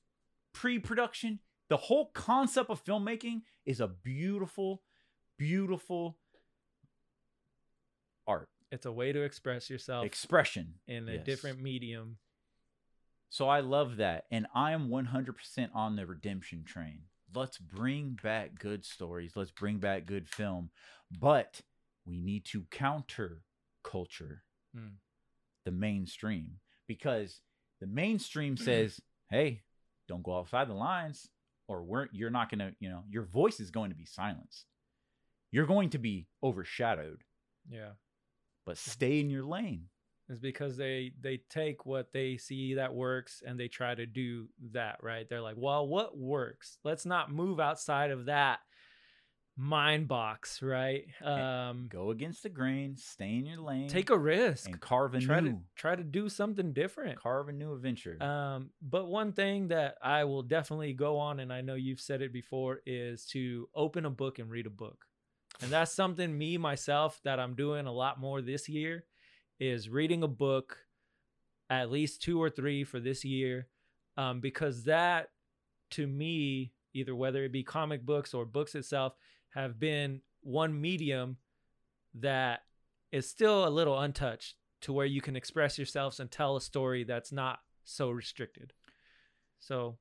[0.54, 1.40] pre-production
[1.74, 4.84] the whole concept of filmmaking is a beautiful
[5.40, 6.20] beautiful
[8.28, 11.26] art It's a way to express yourself expression in a yes.
[11.26, 12.18] different medium.
[13.32, 17.00] so i love that and i am 100% on the redemption train
[17.34, 20.70] let's bring back good stories let's bring back good film
[21.20, 21.62] but
[22.06, 23.42] we need to counter
[23.84, 24.44] culture
[24.76, 24.98] Hmm.
[25.66, 27.42] the mainstream because
[27.80, 29.00] the mainstream says
[29.32, 29.64] hey
[30.08, 31.30] don't go outside the lines
[31.68, 34.66] or we're you're not going to you know your voice is going to be silenced
[35.52, 37.24] you're going to be overshadowed
[37.70, 37.92] Yeah.
[38.66, 39.90] but stay in your lane
[40.30, 44.48] It's because they they take what they see that works and they try to do
[44.72, 45.28] that, right?
[45.30, 46.78] They're like, "Well, what works?
[46.84, 48.60] Let's not move outside of that
[49.56, 51.06] mind box, right?
[51.22, 54.68] Um go against the grain stay in your lane take a risk.
[54.68, 57.20] and carve a Try new to try to do something different.
[57.20, 61.54] carve a new adventure Um, but one thing that I will definitely go on, and
[61.54, 65.06] I know you've said it before, is to open a book and read a book.
[65.62, 69.06] And that's something me myself that I'm doing a lot more this year
[69.60, 70.80] is reading a book,
[71.70, 73.68] at least two or three for this year,
[74.18, 75.30] um, because that
[75.92, 79.14] to me, either whether it be comic books or books itself,
[79.54, 81.38] have been one medium
[82.16, 82.62] that
[83.12, 87.04] is still a little untouched to where you can express yourselves and tell a story
[87.04, 88.74] that's not so restricted.
[89.60, 89.98] So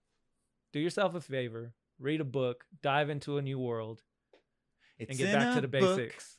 [0.72, 4.03] do yourself a favor, read a book, dive into a new world,
[4.98, 6.38] it's and get back to the book, basics.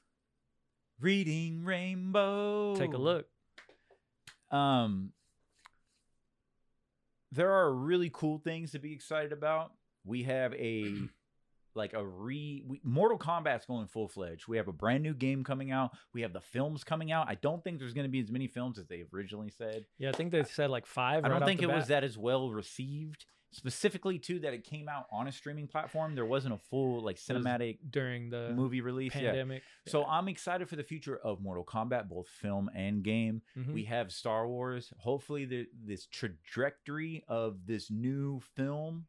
[1.00, 3.28] reading rainbow Take a look.
[4.52, 5.12] Um,
[7.32, 9.72] there are really cool things to be excited about.
[10.06, 10.94] We have a
[11.76, 14.48] like a re we, Mortal Kombat's going full fledged.
[14.48, 15.92] We have a brand new game coming out.
[16.14, 17.28] We have the films coming out.
[17.30, 19.86] I don't think there's going to be as many films as they originally said.
[19.98, 21.26] Yeah, I think they said like five.
[21.26, 23.26] I right don't think it was that as well received.
[23.56, 26.16] Specifically, too, that it came out on a streaming platform.
[26.16, 29.14] There wasn't a full like cinematic during the movie release.
[29.14, 29.28] Yeah.
[29.30, 29.62] pandemic.
[29.86, 33.44] So I'm excited for the future of Mortal Kombat, both film and game.
[33.56, 33.74] Mhm.
[33.76, 34.92] We have Star Wars.
[34.98, 39.06] Hopefully, the, this trajectory of this new film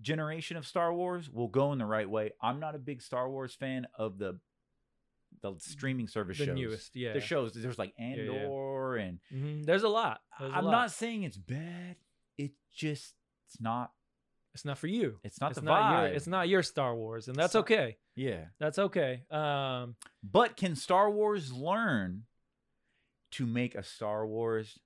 [0.00, 2.32] generation of Star Wars will go in the right way.
[2.42, 4.38] I'm not a big Star Wars fan of the
[5.42, 6.54] the streaming service the shows.
[6.56, 7.12] newest, yeah.
[7.12, 8.04] The shows there's like yeah.
[8.06, 9.64] Andor and Mhm.
[9.66, 10.20] There's a lot.
[10.38, 10.70] There's a I'm lot.
[10.70, 11.96] not saying it's bad.
[12.38, 13.14] It just
[13.46, 13.92] it's not
[14.54, 15.18] It's not for you.
[15.24, 16.06] it's not it's the not vibe.
[16.08, 16.16] your.
[16.16, 17.98] It's not your Star Wars, and that's not- okay.
[18.14, 18.46] yeah.
[18.58, 19.24] That's okay.
[19.30, 22.24] Um, But can Star Wars learn
[23.32, 24.78] to make a Star Wars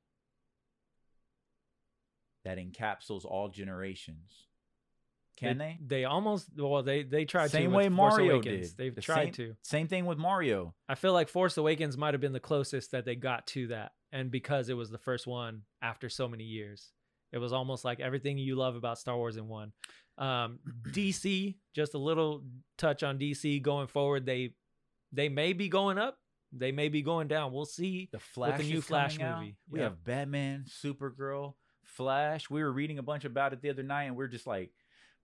[2.44, 4.46] that encapsulates all generations?
[5.40, 5.78] Can they?
[5.84, 6.48] They almost.
[6.56, 7.50] Well, they they tried to.
[7.50, 8.68] Same with way Mario Awakens.
[8.70, 8.76] did.
[8.76, 9.56] They've The tried same- to.
[9.62, 10.74] Same thing with Mario.
[10.88, 13.92] I feel like Force Awakens might have been the closest that they got to that,
[14.12, 16.92] and because it was the first one after so many years,
[17.32, 19.72] it was almost like everything you love about Star Wars in one.
[20.18, 20.58] Um,
[20.90, 22.44] DC, just a little
[22.76, 24.26] touch on DC going forward.
[24.26, 24.52] They
[25.12, 26.18] they may be going up,
[26.52, 27.52] they may be going down.
[27.52, 28.08] We'll see.
[28.12, 29.40] The Flash, new is Flash coming out.
[29.40, 29.84] movie, We yeah.
[29.86, 32.50] have Batman, Supergirl, Flash.
[32.50, 34.70] We were reading a bunch about it the other night, and we're just like,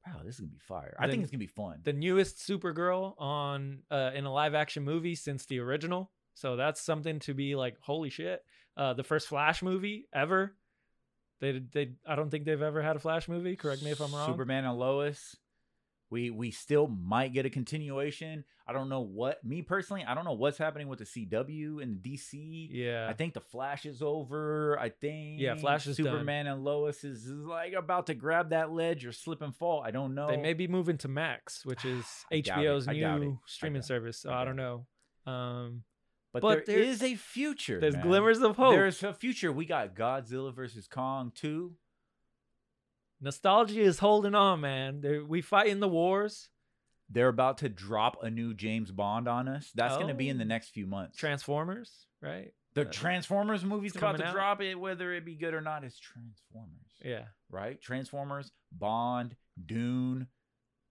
[0.06, 1.80] "Wow, this is gonna be fire." I The- think it's gonna be fun.
[1.82, 6.80] The newest Supergirl on uh, in a live action movie since the original, so that's
[6.80, 8.44] something to be like, holy shit!
[8.76, 10.56] Uh, the first Flash movie ever.
[11.40, 13.56] They they I don't think they've ever had a Flash movie.
[13.56, 14.30] Correct me if I'm wrong.
[14.30, 15.36] Superman and Lois.
[16.10, 18.44] We we still might get a continuation.
[18.68, 20.04] I don't know what me personally.
[20.06, 22.68] I don't know what's happening with the CW and the DC.
[22.70, 23.06] Yeah.
[23.08, 24.78] I think the Flash is over.
[24.78, 26.06] I think Yeah, Flash is done.
[26.06, 29.82] Superman and Lois is, like about to grab that ledge or slip and fall.
[29.84, 30.28] I don't know.
[30.28, 32.66] They may be moving to Max, which is I doubt it.
[32.68, 33.24] HBO's I doubt it.
[33.24, 34.18] new streaming service.
[34.18, 34.86] So I I don't know.
[35.26, 35.82] Um,
[36.32, 37.80] but, but there there- is a future.
[37.80, 38.02] there's man.
[38.06, 38.72] glimmers of hope.
[38.74, 39.50] There's a future.
[39.50, 41.72] We got Godzilla versus Kong 2.
[43.20, 45.00] Nostalgia is holding on, man.
[45.00, 46.48] They're, we fight in the wars.
[47.08, 49.70] They're about to drop a new James Bond on us.
[49.74, 50.48] That's going to be in the Oh.
[50.48, 51.16] next few months.
[51.16, 52.52] Transformers, right?
[52.74, 54.34] the uh, Transformers movie's about to out.
[54.34, 55.82] drop it, whether it be good or not.
[55.84, 57.24] It's Transformers, Yeah.
[57.48, 57.80] right?
[57.80, 60.26] Transformers, Bond, Dune,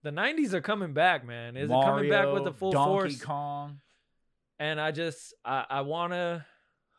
[0.02, 1.56] The 90s are coming back, man.
[1.58, 3.22] Is it coming back with the Mario, full Donkey force?
[3.24, 3.82] Kong.
[4.58, 6.46] and I just I, I want to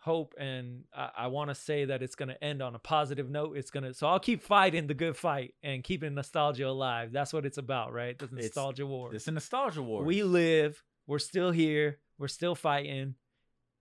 [0.06, 3.28] hope and I, I want to say that it's going to end on a positive
[3.28, 3.56] note.
[3.56, 7.10] It's going to so I'll keep fighting the good fight and keeping nostalgia alive.
[7.12, 8.16] That's what it's about, right?
[8.18, 9.14] The It's- nostalgia war.
[9.14, 10.04] It's a nostalgia war.
[10.04, 10.82] We live.
[11.08, 11.98] We're still here.
[12.18, 13.16] We're still fighting,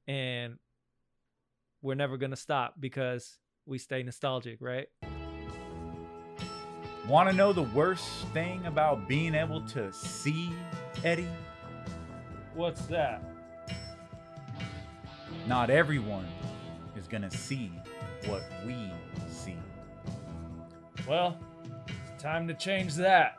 [0.08, 0.58] and
[1.82, 4.88] we're never going to stop because we stay nostalgic, right?
[7.08, 10.52] Want to know the worst thing about being able to see
[11.04, 11.30] Eddie?
[12.56, 13.24] What's that?
[15.48, 16.26] Not everyone
[16.98, 17.72] is to see
[18.26, 18.92] what we
[19.30, 19.58] see.
[21.08, 21.38] Well,
[22.18, 23.38] time to change that.